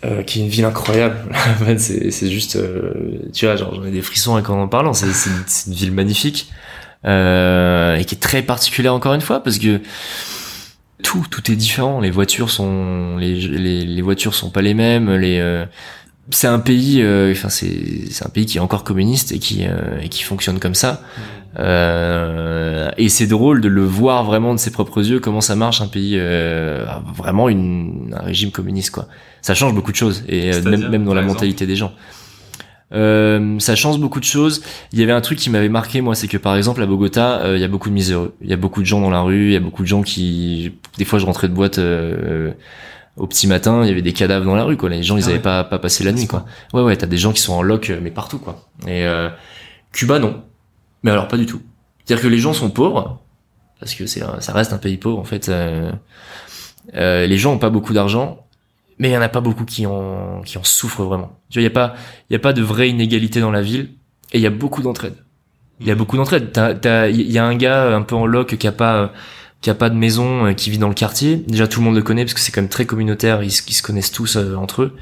[0.05, 1.17] euh, qui est une ville incroyable.
[1.77, 2.91] C'est juste, euh,
[3.33, 4.93] tu vois, genre j'en ai des frissons quand en parlant.
[4.93, 6.51] C'est une, ville magnifique
[7.05, 9.81] euh, et qui est très particulière encore une fois parce que
[11.01, 12.01] tout, tout est différent.
[12.01, 15.11] Les voitures sont, les, les, voitures sont pas les mêmes.
[15.15, 15.65] Les
[16.31, 19.65] c'est un pays, euh, enfin c'est c'est un pays qui est encore communiste et qui
[19.65, 21.01] euh, et qui fonctionne comme ça.
[21.57, 25.81] Euh, et c'est drôle de le voir vraiment de ses propres yeux comment ça marche
[25.81, 29.07] un pays euh, vraiment une, un régime communiste quoi.
[29.41, 31.93] Ça change beaucoup de choses et euh, même, même dans la mentalité des gens.
[32.93, 34.63] Euh, ça change beaucoup de choses.
[34.91, 37.41] Il y avait un truc qui m'avait marqué moi, c'est que par exemple à Bogota,
[37.41, 38.35] euh, il y a beaucoup de miséreux.
[38.41, 40.01] Il y a beaucoup de gens dans la rue, il y a beaucoup de gens
[40.01, 41.79] qui, des fois je rentrais de boîte
[43.17, 44.89] au petit matin, il y avait des cadavres dans la rue quoi.
[44.89, 46.45] Les gens ils ah avaient pas pas passé la nuit quoi.
[46.73, 48.65] Ouais ouais, t'as des gens qui sont en loc mais partout quoi.
[48.87, 49.05] Et
[49.91, 50.43] Cuba non.
[51.03, 51.61] Mais alors pas du tout.
[52.03, 53.21] C'est-à-dire que les gens sont pauvres
[53.79, 55.49] parce que c'est ça reste un pays pauvre en fait.
[55.49, 55.91] Euh,
[56.93, 58.45] euh, les gens ont pas beaucoup d'argent,
[58.99, 61.37] mais il y en a pas beaucoup qui en qui en souffrent vraiment.
[61.49, 61.95] Tu vois, il y a pas
[62.29, 63.91] il y a pas de vraie inégalité dans la ville
[64.33, 65.15] et il y a beaucoup d'entraide.
[65.81, 66.51] Il y a beaucoup d'entraide.
[67.11, 69.11] Il y a un gars un peu en loc qui a pas
[69.65, 71.37] qui a pas de maison, euh, qui vit dans le quartier.
[71.37, 73.41] Déjà tout le monde le connaît parce que c'est quand même très communautaire.
[73.41, 74.95] Ils, se connaissent tous entre eux.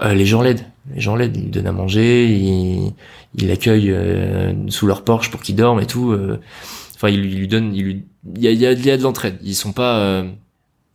[0.00, 0.64] Euh, les gens l'aident.
[0.94, 1.36] Les gens l'aident.
[1.36, 2.26] Ils lui donnent à manger.
[2.26, 6.12] Ils, l'accueillent euh, sous leur porche pour qu'il dorme et tout.
[6.12, 6.40] euh.
[6.94, 7.74] Enfin, ils lui, donnent.
[7.74, 8.02] Il
[8.38, 9.36] y a, y a, de l'entraide.
[9.42, 9.98] Ils sont pas.
[9.98, 10.30] euh,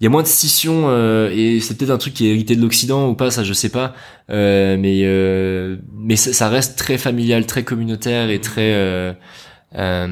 [0.02, 2.56] il y a moins de scission euh, et c'est peut-être un truc qui est hérité
[2.56, 3.94] de l'Occident ou pas, ça je sais pas.
[4.32, 9.16] Euh, mais euh, mais ça reste très familial, très communautaire et très.
[9.78, 10.08] Euh,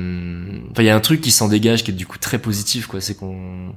[0.71, 2.87] Enfin, il y a un truc qui s'en dégage qui est du coup très positif,
[2.87, 3.01] quoi.
[3.01, 3.73] C'est qu'on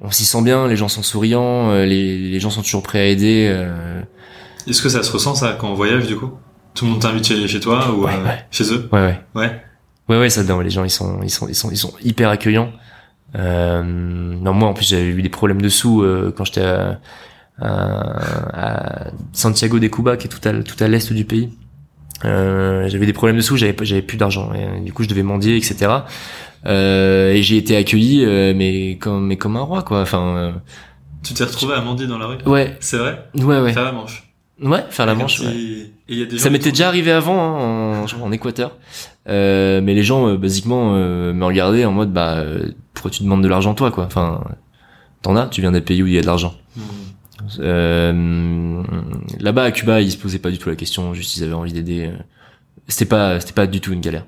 [0.00, 3.00] on s'y sent bien, les gens sont souriants, euh, les, les gens sont toujours prêts
[3.00, 3.46] à aider.
[3.50, 4.00] euh,
[4.66, 6.30] Est-ce que ça se ressent ça quand on voyage du coup?
[6.74, 8.44] Tout le monde t'invite chez, chez toi ou Ouais, euh, ouais.
[8.50, 8.88] chez eux?
[8.92, 9.20] Ouais, ouais.
[9.34, 9.62] Ouais.
[10.08, 12.30] Ouais, ouais, ça dedans, les gens, ils sont, ils sont, ils sont, ils sont hyper
[12.30, 12.72] accueillants.
[13.36, 16.98] Euh, non, moi, en plus, j'avais eu des problèmes de sous euh, quand j'étais à,
[17.60, 21.50] à, à Santiago de Cuba, qui est tout à, tout à l'est du pays.
[22.24, 24.52] Euh, j'avais des problèmes de sous, j'avais, j'avais plus d'argent.
[24.54, 25.90] Et, euh, du coup, je devais mendier, etc.
[26.66, 30.02] Euh, et j'ai été accueilli, euh, mais comme, mais comme un roi, quoi.
[30.02, 30.52] Enfin, euh,
[31.22, 33.92] Tu t'es retrouvé à mendier dans la rue ouais, C'est vrai ouais, ouais, Faire la
[33.92, 34.30] manche.
[34.62, 35.40] ouais, faire la manche.
[35.40, 35.46] ouais.
[35.54, 38.32] Et il y a des gens Ça m'était déjà arrivé avant, hein, en, genre en
[38.32, 38.76] Équateur.
[39.28, 43.22] Euh, mais les gens, euh, basiquement, euh, me regardaient en mode, bah, euh, pourquoi tu
[43.22, 44.42] demandes de l'argent toi, quoi Enfin,
[45.22, 46.54] t'en as, tu viens des pays où il y a de l'argent.
[46.76, 46.80] Hmm.
[47.58, 48.82] Euh,
[49.40, 51.72] Là-bas, à Cuba, ils se posaient pas du tout la question, juste ils avaient envie
[51.72, 52.06] d'aider.
[52.06, 52.16] euh.
[52.88, 54.26] C'était pas, c'était pas du tout une galère.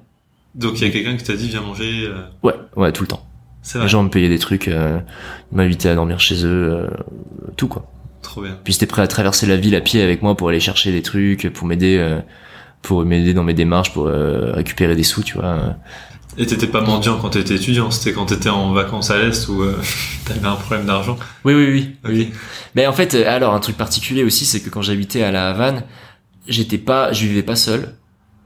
[0.55, 2.05] Donc il y a quelqu'un qui t'a dit viens manger.
[2.07, 3.27] euh, Ouais, ouais, tout le temps.
[3.75, 4.99] Les gens me payaient des trucs, euh,
[5.53, 6.89] ils m'invitaient à dormir chez eux,
[7.57, 7.89] tout quoi.
[8.21, 8.59] Trop bien.
[8.65, 11.03] Puis j'étais prêt à traverser la ville à pied avec moi pour aller chercher des
[11.03, 12.19] trucs, pour m'aider,
[12.83, 15.77] pour m'aider dans mes démarches, pour récupérer des sous, tu vois.
[16.39, 19.63] Et t'étais pas mendiant quand t'étais étudiant, c'était quand t'étais en vacances à l'Est où
[19.63, 19.79] euh,
[20.25, 21.19] t'avais un problème d'argent.
[21.45, 21.97] Oui, oui, oui.
[22.05, 22.33] Oui.
[22.75, 25.51] Mais en fait, euh, alors un truc particulier aussi, c'est que quand j'habitais à la
[25.51, 25.85] Havane,
[26.49, 27.95] j'étais pas, je vivais pas seul.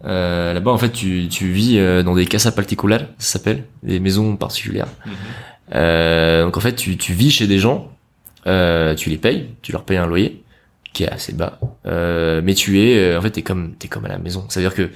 [0.04, 4.00] Euh, Là-bas, en fait, tu, tu vis euh, dans des casas particulares, ça s'appelle, des
[4.00, 4.88] maisons particulières.
[5.04, 5.12] Mhm.
[5.74, 7.90] Euh, donc en fait, tu, tu vis chez des gens,
[8.46, 10.42] euh, tu les payes, tu leur payes un loyer
[10.96, 14.06] qui est assez bas, euh, mais tu es, euh, en fait, t'es comme, t'es comme
[14.06, 14.46] à la maison.
[14.48, 14.90] Ça veut dire que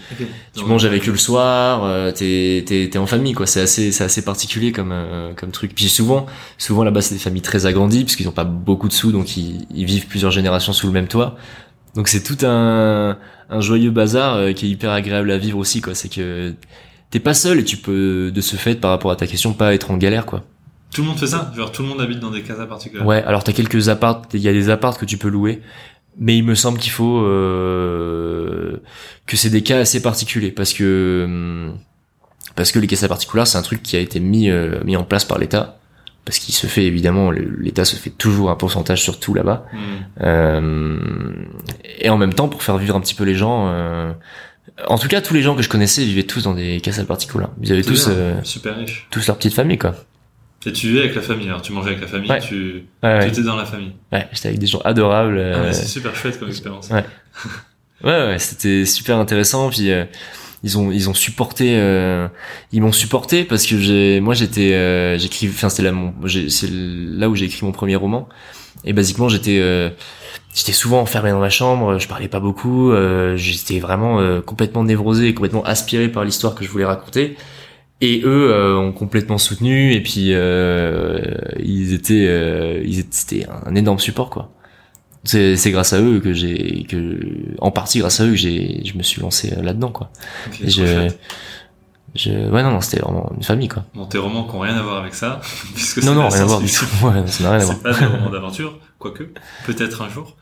[0.57, 3.47] tu manges avec eux le soir, euh, t'es t'es t'es en famille quoi.
[3.47, 5.75] C'est assez c'est assez particulier comme euh, comme truc.
[5.75, 6.25] Puis souvent
[6.57, 9.37] souvent là-bas c'est des familles très agrandies parce qu'ils ont pas beaucoup de sous donc
[9.37, 11.37] ils, ils vivent plusieurs générations sous le même toit.
[11.95, 13.19] Donc c'est tout un
[13.51, 15.95] un joyeux bazar euh, qui est hyper agréable à vivre aussi quoi.
[15.95, 16.55] C'est que
[17.11, 19.75] t'es pas seul et tu peux de ce fait par rapport à ta question pas
[19.75, 20.45] être en galère quoi.
[20.93, 21.53] Tout le monde fait ça?
[21.57, 24.41] Genre tout le monde habite dans des casas particulières Ouais, alors t'as quelques apparts, il
[24.41, 25.63] y a des apparts que tu peux louer,
[26.19, 28.77] mais il me semble qu'il faut euh,
[29.27, 31.79] que c'est des cas assez particuliers parce que hum,
[32.57, 35.05] parce que les casas particulières c'est un truc qui a été mis euh, mis en
[35.05, 35.79] place par l'État
[36.25, 39.79] parce qu'il se fait évidemment l'État se fait toujours un pourcentage sur tout là-bas Hmm.
[40.23, 40.99] Euh,
[42.01, 43.69] et en même temps pour faire vivre un petit peu les gens.
[43.69, 44.13] euh,
[44.87, 47.51] en tout cas, tous les gens que je connaissais vivaient tous dans des casas particulières.
[47.61, 49.09] Ils avaient tous euh, Super riche.
[49.11, 49.95] tous leur petite famille quoi.
[50.67, 52.41] Et tu vivais avec la famille, alors tu mangeais avec la famille, Ouais.
[52.41, 53.93] tu, Ouais, étais dans la famille.
[54.13, 55.39] Ouais, j'étais avec des gens adorables.
[55.39, 56.91] Ah, euh, mais c'est super chouette comme expérience.
[56.91, 57.05] Ouais.
[58.03, 59.69] Ouais, ouais, c'était super intéressant.
[59.69, 60.07] Puis euh,
[60.63, 62.29] ils ont ils ont supporté, euh,
[62.73, 66.49] ils m'ont supporté parce que j'ai moi j'étais euh, j'écris, enfin c'était là mon, j'ai-
[66.49, 68.27] c'est là où j'ai écrit mon premier roman.
[68.85, 69.91] Et basiquement j'étais euh,
[70.55, 75.35] j'étais souvent enfermé dans ma chambre, je parlais pas beaucoup, euh, j'étais vraiment complètement névrosé,
[75.35, 77.37] complètement aspiré par l'histoire que je voulais raconter.
[78.03, 81.21] Et eux euh, ont complètement soutenu et puis euh,
[81.63, 84.51] ils étaient euh, ils étaient c'était un énorme support quoi.
[85.25, 87.21] C'est c'est grâce à eux que j'ai que
[87.59, 90.11] en partie grâce à eux que j'ai je me suis lancé euh, là-dedans quoi.
[90.47, 91.09] Ok, et trop je
[92.15, 93.85] je ouais non non c'était vraiment une famille quoi.
[93.95, 95.41] Bon, tes romans qui ont rien à voir avec ça,
[95.75, 96.87] puisque non non rien à voir du tout.
[97.07, 97.77] Ouais, ça n'a rien à voir.
[97.77, 99.25] C'est pas des romans d'aventure, quoique,
[99.67, 100.37] peut-être un jour.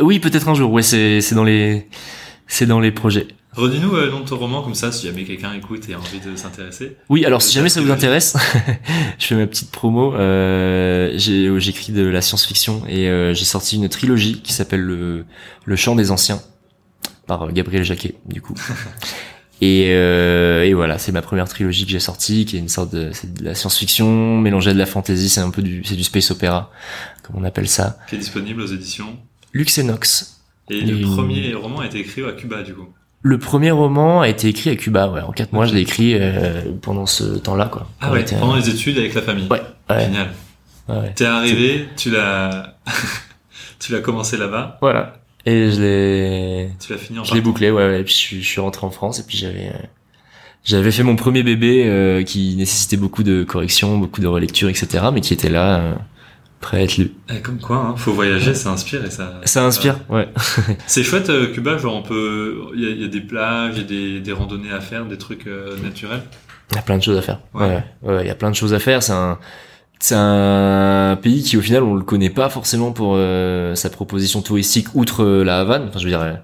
[0.00, 1.88] oui peut-être un jour ouais c'est c'est dans les
[2.46, 3.28] c'est dans les projets
[3.58, 5.98] Redis-nous euh, le nom de ton roman, comme ça, si jamais quelqu'un écoute et a
[5.98, 6.96] envie de s'intéresser.
[7.08, 8.36] oui alors si jamais ça vous intéresse
[9.18, 13.76] je fais ma petite promo euh, j'ai j'écris de la science-fiction et euh, j'ai sorti
[13.76, 15.24] une trilogie qui s'appelle le
[15.64, 16.40] le chant des anciens
[17.26, 18.54] par euh, Gabriel Jacquet du coup
[19.60, 22.94] Et, euh, et voilà, c'est ma première trilogie que j'ai sortie, qui est une sorte
[22.94, 25.96] de, c'est de la science-fiction mélangée à de la fantasy, c'est un peu du, c'est
[25.96, 26.70] du space opéra,
[27.24, 27.98] comme on appelle ça.
[28.08, 29.18] qui est disponible aux éditions.
[29.52, 30.38] Luxenox.
[30.70, 32.86] Et le Et- premier roman a été écrit à Cuba, du coup.
[33.22, 35.20] Le premier roman a été écrit à Cuba, ouais.
[35.22, 37.88] En quatre mois, je l'ai écrit euh, pendant ce temps-là, quoi.
[38.00, 39.48] Ah ouais, était, pendant les études avec la famille.
[39.50, 39.60] Ouais,
[39.90, 40.28] ouais, Génial.
[40.88, 41.12] ouais.
[41.16, 42.74] T'es arrivé, tu l'as,
[43.80, 45.14] tu l'as commencé là-bas, Voilà.
[45.46, 48.00] Et je l'ai, tu l'as fini en je l'ai bouclé, ouais, ouais.
[48.00, 49.86] Et puis je suis, je suis rentré en France et puis j'avais, euh,
[50.64, 55.06] j'avais fait mon premier bébé euh, qui nécessitait beaucoup de corrections, beaucoup de relecture, etc.
[55.12, 55.94] Mais qui était là, euh,
[56.60, 57.12] prêt à être lu.
[57.30, 59.40] Eh, comme quoi, hein, faut voyager, ça inspire et ça.
[59.44, 60.28] Ça inspire, ouais.
[60.86, 63.74] C'est chouette, euh, Cuba, genre on peut, il y, a- il y a des plages,
[63.76, 66.22] il y a des, des randonnées à faire, des trucs euh, naturels.
[66.72, 67.40] Il y a plein de choses à faire.
[67.54, 67.62] Ouais.
[67.66, 69.02] Ouais, ouais, ouais, il y a plein de choses à faire.
[69.02, 69.38] C'est un,
[70.00, 74.42] c'est un pays qui au final on le connaît pas forcément pour euh, sa proposition
[74.42, 75.86] touristique outre euh, la Havane.
[75.88, 76.34] Enfin, je veux dire euh,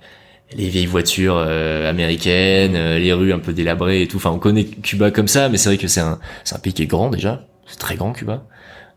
[0.57, 4.17] les vieilles voitures américaines, les rues un peu délabrées et tout.
[4.19, 6.73] Enfin, on connaît Cuba comme ça, mais c'est vrai que c'est un c'est un pays
[6.73, 7.47] qui est grand déjà.
[7.67, 8.45] C'est très grand Cuba,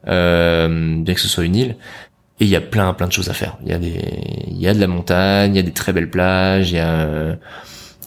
[0.05, 1.75] bien que ce soit une île.
[2.39, 3.57] Et il y a plein plein de choses à faire.
[3.63, 3.99] Il y a des
[4.47, 6.79] il y a de la montagne, il y a des très belles plages, il y
[6.79, 7.37] a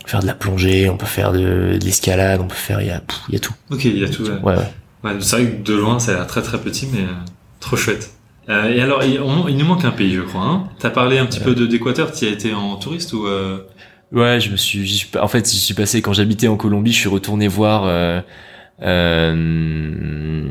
[0.07, 2.91] faire de la plongée, on peut faire de, de l'escalade, on peut faire il y
[2.91, 3.55] a il y a tout.
[3.70, 4.24] Ok, il y a tout.
[4.24, 4.72] Ouais ouais.
[5.03, 7.12] Ouais, c'est vrai que de loin, ça a l'air très très petit, mais euh,
[7.59, 8.11] trop chouette.
[8.49, 9.14] Euh, et alors, il,
[9.49, 10.43] il, nous manque un pays, je crois.
[10.43, 12.12] Hein T'as parlé un petit peu de d'Équateur.
[12.12, 13.59] Tu as été en touriste ou euh...
[14.12, 15.07] Ouais, je me suis.
[15.20, 16.93] En fait, j'y suis passé quand j'habitais en Colombie.
[16.93, 18.20] Je suis retourné voir euh, euh,
[18.80, 20.42] mes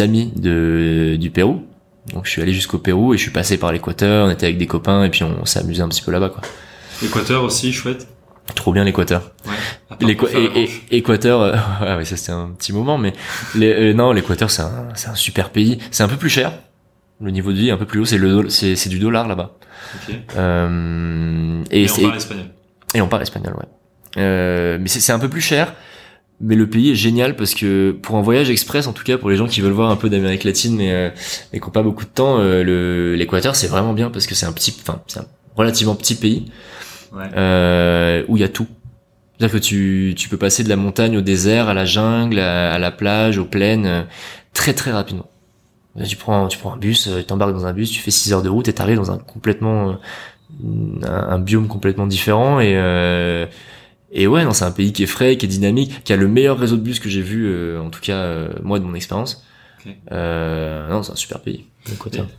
[0.00, 1.64] amis de du Pérou.
[2.12, 4.26] Donc, je suis allé jusqu'au Pérou et je suis passé par l'Équateur.
[4.26, 6.40] On était avec des copains et puis on s'est amusé un petit peu là-bas, quoi.
[7.02, 8.08] L'Équateur aussi, chouette.
[8.54, 9.32] Trop bien l'Équateur.
[9.46, 10.16] Ouais,
[10.90, 11.56] Équateur, euh,
[11.98, 13.12] ouais, ça c'était un petit moment, mais
[13.54, 15.78] les, euh, non, l'Équateur c'est un, super pays.
[15.90, 16.52] C'est un peu plus cher.
[17.20, 18.04] Le niveau de vie est un peu plus haut.
[18.04, 19.56] C'est le, c'est, c'est du dollar là-bas.
[20.02, 20.20] Okay.
[20.36, 22.46] Euh, et, et on parle espagnol.
[22.94, 24.22] Et on parle espagnol, ouais.
[24.22, 25.74] Euh, mais c'est un peu plus cher.
[26.40, 29.28] Mais le pays est génial parce que pour un voyage express, en tout cas pour
[29.28, 31.10] les gens qui veulent voir un peu d'Amérique latine mais, euh,
[31.52, 34.46] mais qui n'ont pas beaucoup de temps, euh, l'Équateur c'est vraiment bien parce que c'est
[34.46, 35.26] un petit, enfin c'est un
[35.56, 36.46] relativement petit pays
[37.12, 37.26] ouais.
[37.36, 38.68] euh, où il y a tout.
[39.36, 42.72] C'est-à-dire que tu, tu peux passer de la montagne au désert, à la jungle, à,
[42.72, 44.02] à la plage, aux plaines, euh,
[44.52, 45.28] très très rapidement.
[46.04, 48.32] Tu prends, tu prends un bus, euh, tu t'embarques dans un bus, tu fais 6
[48.32, 49.94] heures de route et t'arrives dans un complètement, euh,
[51.04, 53.46] un, un, biome complètement différent et euh,
[54.12, 56.28] et ouais, non, c'est un pays qui est frais, qui est dynamique, qui a le
[56.28, 59.44] meilleur réseau de bus que j'ai vu, en tout cas moi de mon expérience.
[59.80, 59.96] Okay.
[60.12, 61.64] Euh, non, c'est un super pays.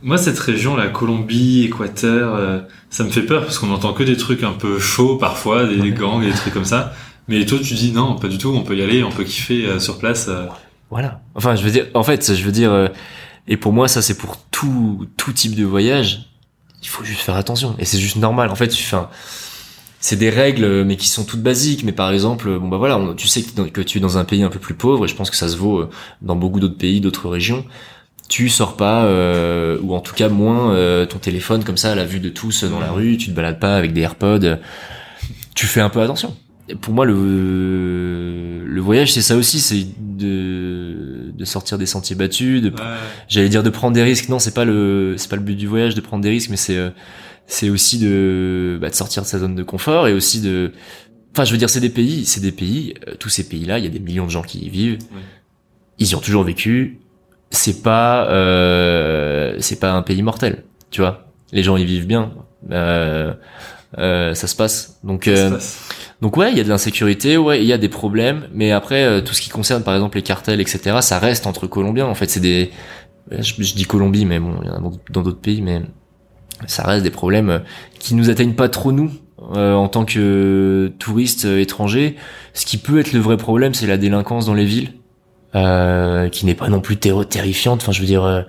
[0.02, 4.02] Moi, cette région, la Colombie, Équateur, euh, ça me fait peur parce qu'on entend que
[4.02, 5.90] des trucs un peu chauds parfois, des ouais.
[5.90, 6.92] gangs, des trucs comme ça.
[7.28, 8.50] Mais toi, tu dis non, pas du tout.
[8.50, 10.26] On peut y aller, on peut kiffer euh, sur place.
[10.28, 10.46] Euh.
[10.90, 11.20] Voilà.
[11.34, 12.88] Enfin, je veux dire, en fait, je veux dire, euh,
[13.48, 16.26] et pour moi, ça, c'est pour tout tout type de voyage.
[16.82, 18.48] Il faut juste faire attention, et c'est juste normal.
[18.50, 18.96] En fait, tu fais
[20.00, 21.84] c'est des règles mais qui sont toutes basiques.
[21.84, 24.48] Mais par exemple bon bah voilà tu sais que tu es dans un pays un
[24.48, 25.84] peu plus pauvre et je pense que ça se vaut
[26.22, 27.64] dans beaucoup d'autres pays d'autres régions.
[28.28, 31.94] Tu sors pas euh, ou en tout cas moins euh, ton téléphone comme ça à
[31.94, 34.58] la vue de tous dans la rue tu te balades pas avec des AirPods
[35.54, 36.34] tu fais un peu attention.
[36.80, 42.62] Pour moi le le voyage c'est ça aussi c'est de de sortir des sentiers battus
[42.62, 42.76] de ouais.
[43.28, 44.28] j'allais dire de prendre des risques.
[44.28, 46.56] Non c'est pas le c'est pas le but du voyage de prendre des risques mais
[46.56, 46.78] c'est
[47.50, 50.72] c'est aussi de bah, de sortir de sa zone de confort et aussi de
[51.32, 53.78] enfin je veux dire c'est des pays c'est des pays euh, tous ces pays là
[53.78, 54.98] il y a des millions de gens qui y vivent.
[55.98, 57.00] Ils y ont toujours vécu.
[57.50, 61.26] C'est pas euh, c'est pas un pays mortel tu vois.
[61.52, 62.32] Les gens y vivent bien.
[62.70, 63.34] Euh,
[63.98, 65.00] euh, ça se passe.
[65.02, 65.88] Donc euh, se passe.
[66.20, 69.24] donc ouais il y a de l'insécurité ouais il y a des problèmes mais après
[69.24, 72.30] tout ce qui concerne par exemple les cartels etc ça reste entre colombiens en fait.
[72.30, 72.70] C'est des
[73.32, 75.82] je, je, dis Colombie mais bon il y en a dans d'autres pays mais
[76.66, 77.62] ça reste des problèmes
[77.98, 79.10] qui nous atteignent pas trop nous
[79.54, 82.16] euh, en tant que touristes étrangers
[82.54, 84.92] ce qui peut être le vrai problème c'est la délinquance dans les villes
[85.56, 87.82] euh, qui n'est pas non plus ter terrifiante.
[87.82, 88.42] Enfin, je veux dire, euh,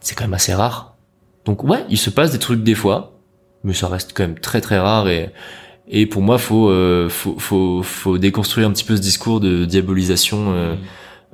[0.00, 0.94] c'est quand même assez rare.
[1.44, 3.18] Donc ouais, il se passe des trucs des fois,
[3.64, 5.30] mais ça reste quand même très très rare et
[5.88, 9.64] et pour moi, faut euh, faut faut faut déconstruire un petit peu ce discours de
[9.64, 10.54] diabolisation.
[10.54, 10.76] Euh,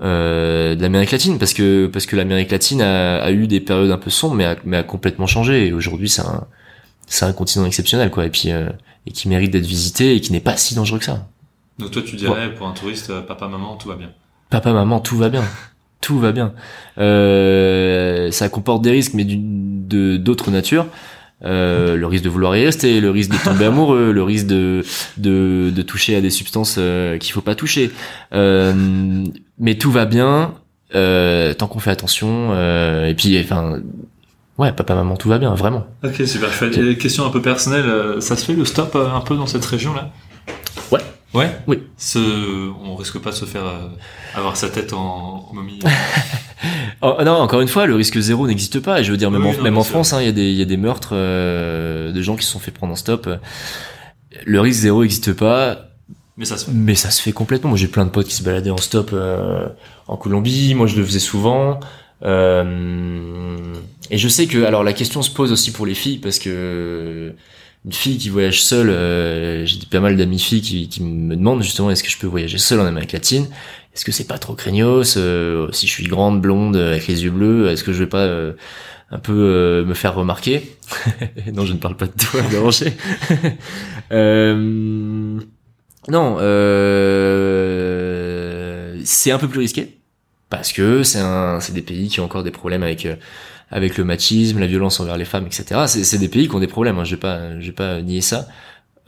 [0.01, 3.91] euh, de l'Amérique latine parce que parce que l'Amérique latine a, a, eu des périodes
[3.91, 6.47] un peu sombres mais a, mais a complètement changé et aujourd'hui c'est un
[7.07, 8.69] c'est un continent exceptionnel quoi et puis euh,
[9.07, 11.27] et qui mérite d'être visité et qui n'est pas si dangereux que ça.
[11.79, 12.55] Donc toi tu dirais ouais.
[12.55, 14.11] pour un touriste papa maman tout va bien
[14.51, 15.45] papa, maman, tout va bien.
[16.01, 16.55] Tout va bien.
[16.99, 20.87] Euh, ça comporte des risques, mais de d'autres natures.
[21.45, 24.85] Euh, le risque de vouloir y rester, le risque de tomber amoureux, le risque de,
[25.17, 27.91] de, de toucher à des substances euh, qu'il faut pas toucher.
[28.33, 29.25] Euh,
[29.59, 30.55] mais tout va bien
[30.95, 32.51] euh, tant qu'on fait attention.
[32.53, 33.81] Euh, et puis, enfin,
[34.59, 35.87] ouais, papa, maman, tout va bien, vraiment.
[36.05, 36.99] Ok, super chouette.
[36.99, 40.11] Question un peu personnelle, ça se fait le stop un peu dans cette région là
[40.91, 41.01] Ouais.
[41.35, 41.51] Ouais?
[41.67, 41.83] Oui.
[41.97, 43.89] Ce, on risque pas de se faire euh,
[44.35, 45.79] avoir sa tête en, en momie.
[47.03, 49.01] oh, non, encore une fois, le risque zéro n'existe pas.
[49.01, 49.85] Et je veux dire, même oui, en, non, même en.
[49.85, 52.45] France, il hein, y a des, il y a des meurtres euh, de gens qui
[52.45, 53.29] se sont fait prendre en stop.
[54.45, 55.88] Le risque zéro n'existe pas.
[56.39, 56.73] Mais ça se fait.
[56.73, 57.71] Mais ça se fait complètement.
[57.71, 59.69] Moi, j'ai plein de potes qui se baladaient en stop euh,
[60.07, 60.75] en Colombie.
[60.75, 61.81] Moi, je le faisais souvent.
[62.25, 63.57] Euh,
[64.11, 67.35] et je sais que, alors, la question se pose aussi pour les filles parce que
[67.85, 71.63] une fille qui voyage seule, euh, j'ai pas mal d'amis filles qui, qui, me demandent
[71.63, 73.47] justement est-ce que je peux voyager seule en Amérique latine?
[73.95, 77.31] Est-ce que c'est pas trop craignos euh, Si je suis grande, blonde, avec les yeux
[77.31, 78.53] bleus, est-ce que je vais pas euh,
[79.11, 80.77] un peu euh, me faire remarquer?
[81.53, 82.93] Non, je ne parle pas de toi, déranger.
[86.11, 86.39] non,
[89.05, 89.99] c'est un peu plus risqué.
[90.51, 93.17] parce que c'est des pays qui ont encore des problèmes avec euh,
[93.71, 95.83] avec le machisme, la violence envers les femmes, etc.
[95.87, 96.99] C'est, des pays qui ont des problèmes.
[96.99, 97.39] Hein, je vais pas,
[97.77, 98.49] pas nier ça.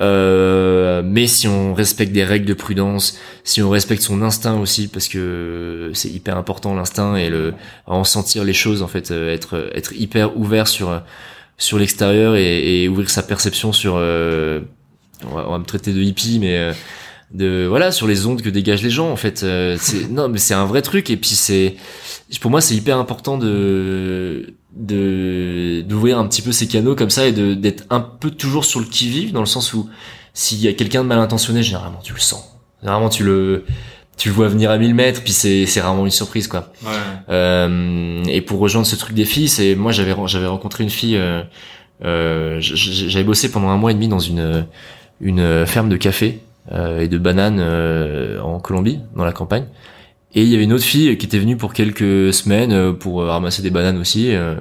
[0.00, 4.88] Euh, mais si on respecte des règles de prudence, si on respecte son instinct aussi,
[4.88, 7.54] parce que c'est hyper important l'instinct et le
[7.86, 11.02] en sentir les choses en fait, euh, être hyper ouvert sur
[11.78, 13.94] l'extérieur et, ouvrir sa perception sur.
[13.96, 14.60] Euh,
[15.28, 16.72] on, va, on, va, me traiter de hippie, mais euh,
[17.32, 19.42] de voilà sur les ondes que dégagent les gens en fait.
[19.42, 21.76] Euh, c'est non mais c'est un vrai truc et puis c'est
[22.40, 27.26] pour moi c'est hyper important de de d'ouvrir un petit peu ces canaux comme ça
[27.26, 29.88] et de d'être un peu toujours sur le qui vive dans le sens où
[30.34, 33.64] s'il y a quelqu'un de mal intentionné généralement tu le sens généralement tu le
[34.16, 36.90] tu le vois venir à 1000 mètres puis c'est c'est rarement une surprise quoi Ouais.
[37.30, 41.16] euh, et pour rejoindre ce truc des filles c'est moi j'avais j'avais rencontré une fille
[41.16, 41.42] euh,
[42.04, 44.66] euh, j'avais bossé pendant un mois et demi dans une
[45.20, 46.40] une ferme de café
[46.72, 49.64] euh, et de bananes euh, en Colombie dans la campagne
[50.34, 53.22] et il y avait une autre fille qui était venue pour quelques semaines euh, pour
[53.22, 54.54] euh, ramasser des bananes aussi, euh,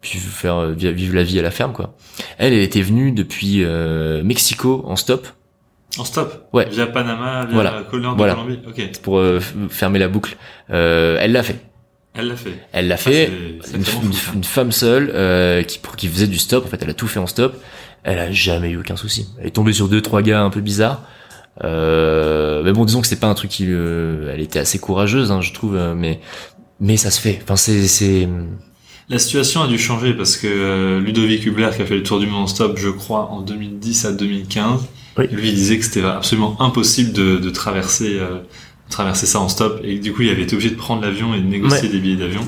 [0.00, 1.94] puis faire euh, vi- vivre la vie à la ferme quoi.
[2.38, 5.26] Elle, elle était venue depuis euh, Mexico en stop
[5.98, 6.48] En stop.
[6.54, 6.66] Ouais.
[6.70, 7.82] Via Panama, via Voilà.
[7.90, 8.34] Colombie, Voilà.
[8.34, 8.60] Colombie.
[8.66, 9.00] Ok.
[9.02, 10.36] pour euh, fermer la boucle.
[10.70, 11.56] Euh, elle l'a fait.
[12.14, 12.52] Elle l'a fait.
[12.72, 13.30] Elle l'a Ah, fait.
[13.74, 16.64] une, une femme seule euh, qui pour qui faisait du stop.
[16.64, 17.54] En fait, elle a tout fait en stop.
[18.02, 19.28] Elle a jamais eu aucun souci.
[19.40, 21.02] Elle est tombée sur deux trois gars un peu bizarres.
[21.64, 23.66] Euh, mais bon, disons que c'est pas un truc qui.
[23.68, 25.76] euh, elle était assez courageuse, hein, je trouve.
[25.76, 26.20] euh, mais
[26.80, 27.40] mais ça se fait.
[27.42, 28.28] Enfin, c'est c'est.
[29.08, 32.20] La situation a dû changer parce que euh, Ludovic Hubler, qui a fait le tour
[32.20, 34.82] du monde en stop, je crois, en 2010 à 2015,
[35.18, 35.26] Oui.
[35.32, 38.38] lui il disait que c'était absolument impossible de, de traverser, euh,
[38.88, 41.34] traverser ça en stop et que du coup il avait été obligé de prendre l'avion
[41.34, 42.42] et de négocier des billets d'avion.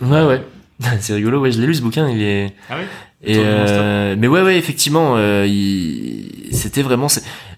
[0.00, 0.42] Ouais ouais.
[1.00, 1.40] c'est rigolo.
[1.40, 2.08] Ouais, je l'ai lu ce bouquin.
[2.08, 2.54] Il est.
[2.70, 2.84] Ah oui?
[3.24, 7.08] Et euh, mais ouais ouais effectivement euh, il- c'était vraiment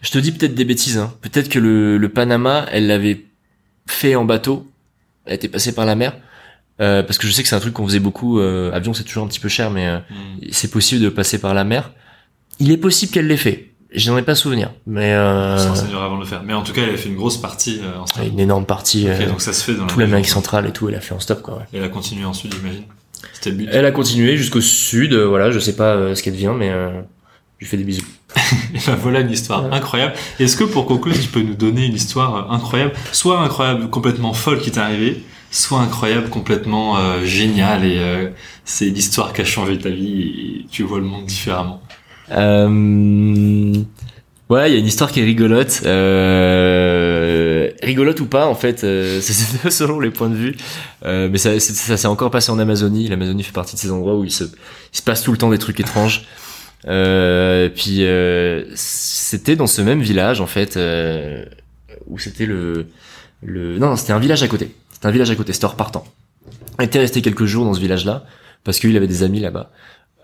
[0.02, 1.12] je te dis peut-être des bêtises hein.
[1.20, 3.24] peut-être que le, le Panama elle l'avait
[3.86, 4.66] fait en bateau
[5.26, 6.16] elle était passée par la mer
[6.80, 9.02] euh, parce que je sais que c'est un truc qu'on faisait beaucoup euh, avion c'est
[9.02, 10.44] toujours un petit peu cher mais euh, Hmm.
[10.52, 11.90] c'est possible de passer par la mer
[12.60, 16.16] il est possible qu'elle l'ait fait j'en ai pas souvenir mais euh, se renseignera avant
[16.16, 16.42] de le faire.
[16.44, 18.22] Mais en tout cas, elle a fait une grosse partie euh, en stop.
[18.30, 20.72] une énorme partie Ok, euh, donc ça se fait dans tout la l'Amérique centrale et
[20.72, 21.64] tout elle a fait en stop quoi ouais.
[21.72, 22.82] Et elle a continué ensuite, j'imagine.
[23.32, 23.68] C'était le but.
[23.72, 26.70] elle a continué jusqu'au sud euh, voilà je sais pas euh, ce qu'elle devient mais
[26.70, 26.90] euh,
[27.58, 28.06] je lui fais des bisous
[28.74, 29.72] Et ben voilà une histoire Ouais.
[29.74, 30.12] incroyable.
[30.38, 34.60] Est-ce que pour conclure, tu peux nous donner une histoire incroyable, soit incroyable, complètement folle
[34.60, 38.28] qui t'est arrivée, soit incroyable, complètement euh, géniale et euh,
[38.66, 40.20] c'est l'histoire qui a changé ta vie
[40.62, 41.80] et tu vois le monde différemment?
[42.30, 43.72] Euh...
[44.50, 45.82] Ouais, il y a une histoire qui est rigolote.
[45.84, 47.70] Euh...
[47.82, 50.56] Rigolote ou pas, en fait, euh, c'est selon les points de vue.
[51.04, 53.08] Euh, mais ça, ça s'est encore passé en Amazonie.
[53.08, 55.50] L'Amazonie fait partie de ces endroits où il se, il se passe tout le temps
[55.50, 56.26] des trucs étranges.
[56.86, 61.44] Euh, et puis euh, c'était dans ce même village en fait euh,
[62.06, 62.86] où c'était le
[63.42, 66.04] le non c'était un village à côté c'était un village à côté c'était repartant
[66.78, 68.24] on était resté quelques jours dans ce village là
[68.62, 69.72] parce qu'il avait des amis là-bas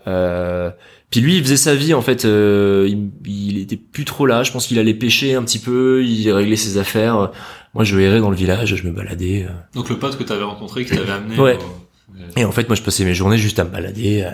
[0.07, 0.71] euh,
[1.15, 4.43] puis lui il faisait sa vie en fait euh, il, il était plus trop là
[4.43, 7.31] je pense qu'il allait pêcher un petit peu il réglait ses affaires
[7.73, 9.53] moi je errais dans le village je me baladais euh.
[9.73, 11.37] Donc le pote que t'avais rencontré, qui t'avait amené.
[11.39, 11.57] Ouais.
[11.57, 14.23] au- Et en fait, moi, je passais mes journées juste à me balader.
[14.25, 14.31] euh,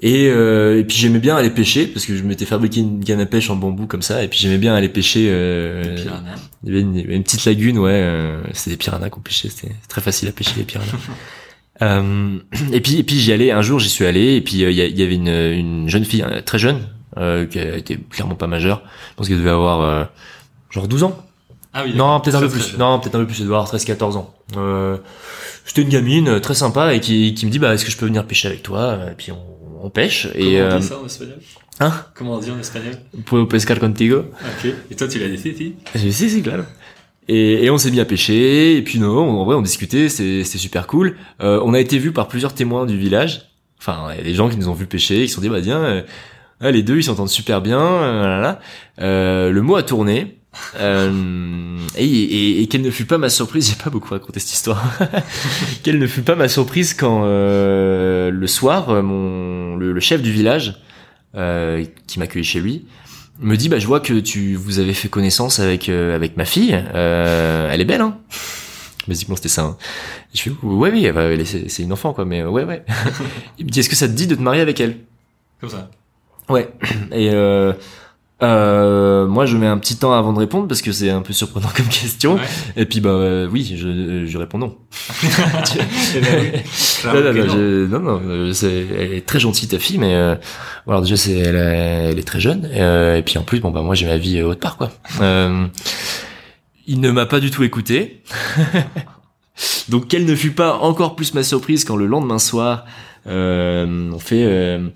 [0.00, 3.18] et, euh, et puis j'aimais bien aller pêcher parce que je m'étais fabriqué une canne
[3.20, 4.22] à pêche en bambou comme ça.
[4.22, 5.26] Et puis j'aimais bien aller pêcher.
[5.28, 6.36] Euh, Des piranhas.
[6.62, 7.90] il y avait une, une petite lagune, ouais.
[7.94, 9.48] Euh, c'était des piranhas qu'on pêchait.
[9.48, 10.86] C'était très facile à pêcher les piranhas.
[11.82, 12.38] euh,
[12.72, 13.50] et puis, et puis j'y allais.
[13.50, 14.34] Un jour, j'y suis allé.
[14.36, 16.80] Et puis euh, il y, il y avait une, une jeune fille euh, très jeune
[17.16, 18.82] euh, qui était clairement pas majeure.
[19.10, 20.04] Je pense qu'elle devait avoir euh,
[20.70, 21.24] genre 12 ans.
[21.74, 21.92] Ah oui.
[21.94, 22.70] Non, peut-être un peu plus.
[22.70, 22.78] jeune.
[22.80, 24.34] Non, peut-être un peu plus, elle doit avoir 13-14 ans.
[24.56, 24.96] Euh,
[25.64, 27.96] C'était une gamine euh, très sympa et qui, qui me dit bah est-ce que je
[27.96, 28.98] peux venir pêcher avec toi?
[29.12, 29.38] Et puis on,
[29.84, 31.38] on pêche Comment et on euh, dit ça en espagnol?
[31.80, 31.92] hein?
[32.14, 32.94] Comment on dit en espagnol?
[33.26, 34.72] Puedo pescar contigo Ok.
[34.90, 35.52] Et toi, tu l'as dit, si?
[35.52, 36.62] Dit si si claro.
[37.28, 40.44] Et, et on s'est mis à pêcher et puis non, en vrai on discutait, c'est-
[40.44, 41.16] c'était super cool.
[41.42, 43.42] Euh, on a été vu par plusieurs témoins du village.
[43.80, 45.48] Enfin, il y a des gens qui nous ont vu pêcher, qui se sont dit
[45.50, 46.02] bah tiens, euh,
[46.60, 47.80] ah, les deux ils s'entendent super bien.
[47.80, 48.60] euh, là, là.
[49.00, 50.34] Euh, le mot a tourné.
[50.80, 54.52] Euh, et et, et quelle ne fut pas ma surprise, j'ai pas beaucoup raconté cette
[54.54, 54.82] histoire.
[55.84, 60.32] quelle ne fut pas ma surprise quand euh, le soir, mon le, le chef du
[60.32, 60.80] village
[61.36, 62.86] euh, qui m'accueillait chez lui
[63.40, 66.44] me dit bah je vois que tu vous avez fait connaissance avec euh, avec ma
[66.44, 66.78] fille.
[66.94, 68.18] Euh, elle est belle, hein.
[69.06, 69.62] Basiquement c'était ça.
[69.62, 69.76] Hein.
[70.34, 72.64] Je fais ouais oui, bah, elle est- c'est c'est une enfant quoi, mais euh, ouais
[72.64, 72.84] ouais.
[73.58, 74.98] Il me dit est-ce que ça te dit de te marier avec elle?
[75.60, 75.90] Comme ça.
[76.48, 76.68] Ouais.
[77.12, 77.30] Et
[78.42, 81.22] euh, euh, moi, je mets un petit temps avant de répondre parce que c'est un
[81.22, 82.34] peu surprenant comme question.
[82.36, 82.40] Ouais.
[82.76, 84.76] Et puis, bah euh, oui, je, je réponds non.
[86.16, 86.52] Eh ben
[87.04, 87.52] non, non, non, non.
[87.52, 90.34] je- non, non, euh, c'est, elle est très gentille ta fille, mais euh,
[90.86, 92.68] alors déjà c'est, elle, est- elle est très jeune.
[92.72, 94.90] euh, et puis en plus, bon bah moi j'ai ma vie euh, autre part quoi.
[95.20, 95.66] Euh,
[96.86, 98.22] il ne m'a pas du tout écouté.
[99.88, 102.90] Donc quelle ne fut pas encore plus ma surprise quand le lendemain soir, euh,
[103.26, 104.88] on fait, euh,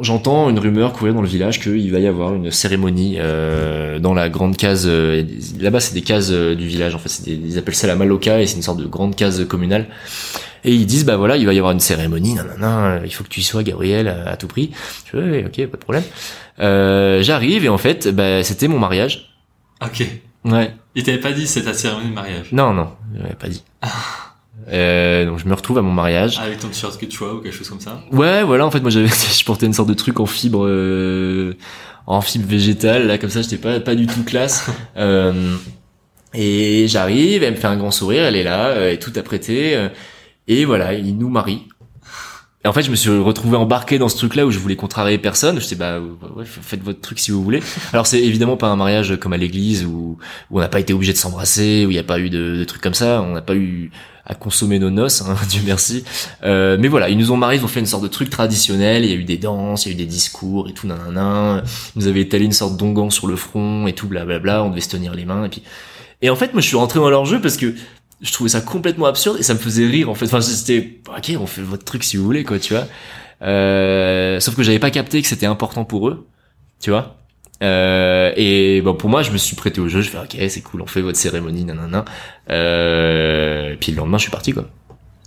[0.00, 4.14] j'entends une rumeur courir dans le village qu'il va y avoir une cérémonie euh, dans
[4.14, 4.84] la grande case.
[4.88, 5.22] euh,
[5.60, 6.94] Là-bas, c'est des cases euh, du village.
[6.94, 9.46] En fait, des- ils appellent ça la maloca et c'est une sorte de grande case
[9.46, 9.86] communale.
[10.64, 12.34] Et ils disent bah voilà, il va y avoir une cérémonie.
[12.34, 14.70] Non, non, il faut que tu y sois, Gabriel, à, à tout prix.
[15.06, 16.04] Je fais ouais, ok, pas de problème.
[16.60, 19.32] Euh, J'arrive et en fait, bah, c'était mon mariage.
[19.82, 20.06] Ok.
[20.44, 20.72] Ouais.
[20.94, 22.46] Il t'avait pas dit c'est ta cérémonie de mariage.
[22.52, 23.62] Non, non, il m'avait pas dit.
[24.68, 26.38] Euh, donc je me retrouve à mon mariage.
[26.38, 28.00] Avec ton t-shirt que tu vois ou quelque chose comme ça.
[28.12, 29.08] Ouais, voilà, en fait, moi j'avais,
[29.38, 31.56] je portais une sorte de truc en fibre, euh,
[32.06, 34.70] en fibre végétale, là, comme ça, j'étais pas, pas du tout classe.
[34.96, 35.56] Euh,
[36.34, 39.74] et j'arrive, elle me fait un grand sourire, elle est là, euh, et tout apprêté,
[39.74, 39.88] euh,
[40.46, 41.66] et voilà, il nous marie.
[42.62, 45.16] Et en fait, je me suis retrouvé embarqué dans ce truc-là où je voulais contrarier
[45.16, 45.58] personne.
[45.58, 47.62] Je sais bah ouais, faites votre truc si vous voulez.
[47.94, 50.18] Alors c'est évidemment pas un mariage comme à l'église où,
[50.50, 52.64] on n'a pas été obligé de s'embrasser, où il n'y a pas eu de, de
[52.64, 53.22] trucs comme ça.
[53.22, 53.90] On n'a pas eu
[54.30, 56.04] à consommer nos noces, hein, Dieu merci.
[56.44, 59.04] Euh, mais voilà, ils nous ont mariés, ils ont fait une sorte de truc traditionnel.
[59.04, 61.62] Il y a eu des danses, il y a eu des discours et tout, nanana.
[61.96, 64.62] Ils nous avaient étalé une sorte d'onguent sur le front et tout, blablabla.
[64.62, 65.62] On devait se tenir les mains et puis.
[66.22, 67.74] Et en fait, moi, je suis rentré dans leur jeu parce que
[68.20, 70.26] je trouvais ça complètement absurde et ça me faisait rire en fait.
[70.26, 72.86] Enfin, c'était ok, on fait votre truc si vous voulez, quoi, tu vois.
[73.42, 76.26] Euh, sauf que j'avais pas capté que c'était important pour eux,
[76.80, 77.16] tu vois.
[77.62, 80.02] Euh, et bon, pour moi, je me suis prêté au jeu.
[80.02, 82.04] Je fais ok, c'est cool, on fait votre cérémonie, nanana.
[82.50, 84.68] Euh, et puis le lendemain, je suis parti quoi.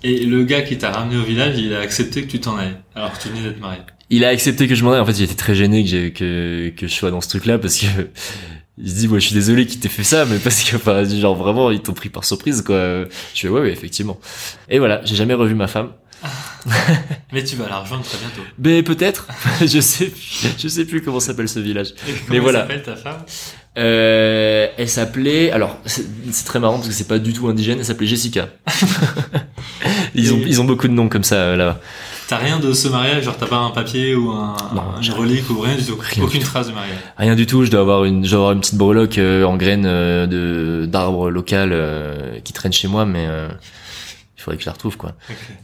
[0.04, 2.78] Et le gars qui t'a ramené au village, il a accepté que tu t'en ailles.
[2.94, 3.80] Alors que tu venais d'être marié.
[4.10, 5.00] Il a accepté que je m'en aille.
[5.00, 8.10] En fait, il était très gêné que, que je sois dans ce truc-là parce que
[8.78, 11.04] il se dit, ouais, je suis désolé qu'il t'ait fait ça, mais parce que, enfin,
[11.04, 13.06] genre vraiment, ils t'ont pris par surprise, quoi.
[13.34, 14.20] Je fais, ouais, ouais, effectivement.
[14.70, 15.90] Et voilà, j'ai jamais revu ma femme.
[17.34, 18.42] Mais tu vas la rejoindre très bientôt.
[18.58, 19.28] Mais peut-être,
[19.62, 20.12] je sais,
[20.58, 21.94] je sais plus comment s'appelle ce village.
[22.08, 22.62] Et Mais voilà.
[22.62, 23.24] s'appelle ta femme?
[23.78, 27.86] Euh, elle s'appelait, alors c'est très marrant parce que c'est pas du tout indigène, elle
[27.86, 28.50] s'appelait Jessica.
[30.16, 31.82] ils ont, ils ont beaucoup de noms comme ça euh, là-bas.
[32.28, 35.50] T'as rien de ce mariage, genre t'as pas un papier ou un, Non, une relique
[35.50, 35.98] ou rien du tout.
[36.00, 36.52] Rien Aucune du tout.
[36.52, 36.98] trace de mariage.
[37.18, 39.58] Rien du tout, je dois avoir une, je dois avoir une petite breloque euh, en
[39.58, 43.50] graines euh, de d'arbre local euh, qui traîne chez moi, mais euh,
[44.38, 45.14] il faudrait que je la retrouve quoi.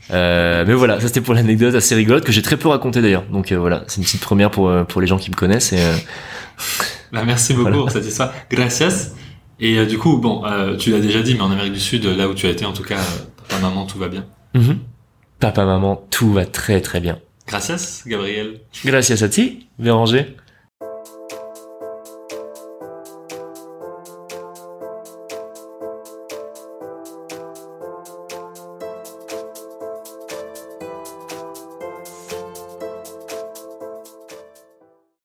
[0.10, 3.24] Mais voilà, ça c'était pour l'anecdote assez rigolote que j'ai très peu raconté d'ailleurs.
[3.32, 5.80] Donc voilà, c'est une petite première pour pour les gens qui me connaissent et
[7.12, 7.78] Bah, merci beaucoup Voilà.
[7.84, 8.32] pour cette histoire.
[8.52, 9.14] Gracias.
[9.62, 10.44] Et du coup, bon,
[10.78, 12.72] tu l'as déjà dit, mais en Amérique du Sud, là où tu as été, en
[12.74, 13.00] tout cas,
[13.50, 14.26] papa, maman, tout va bien.
[14.54, 14.78] mhm.
[15.40, 17.20] Papa maman, tout va très très bien.
[17.48, 18.62] Gracias, Gabriel.
[18.86, 20.36] Gracias a ti, Béranger.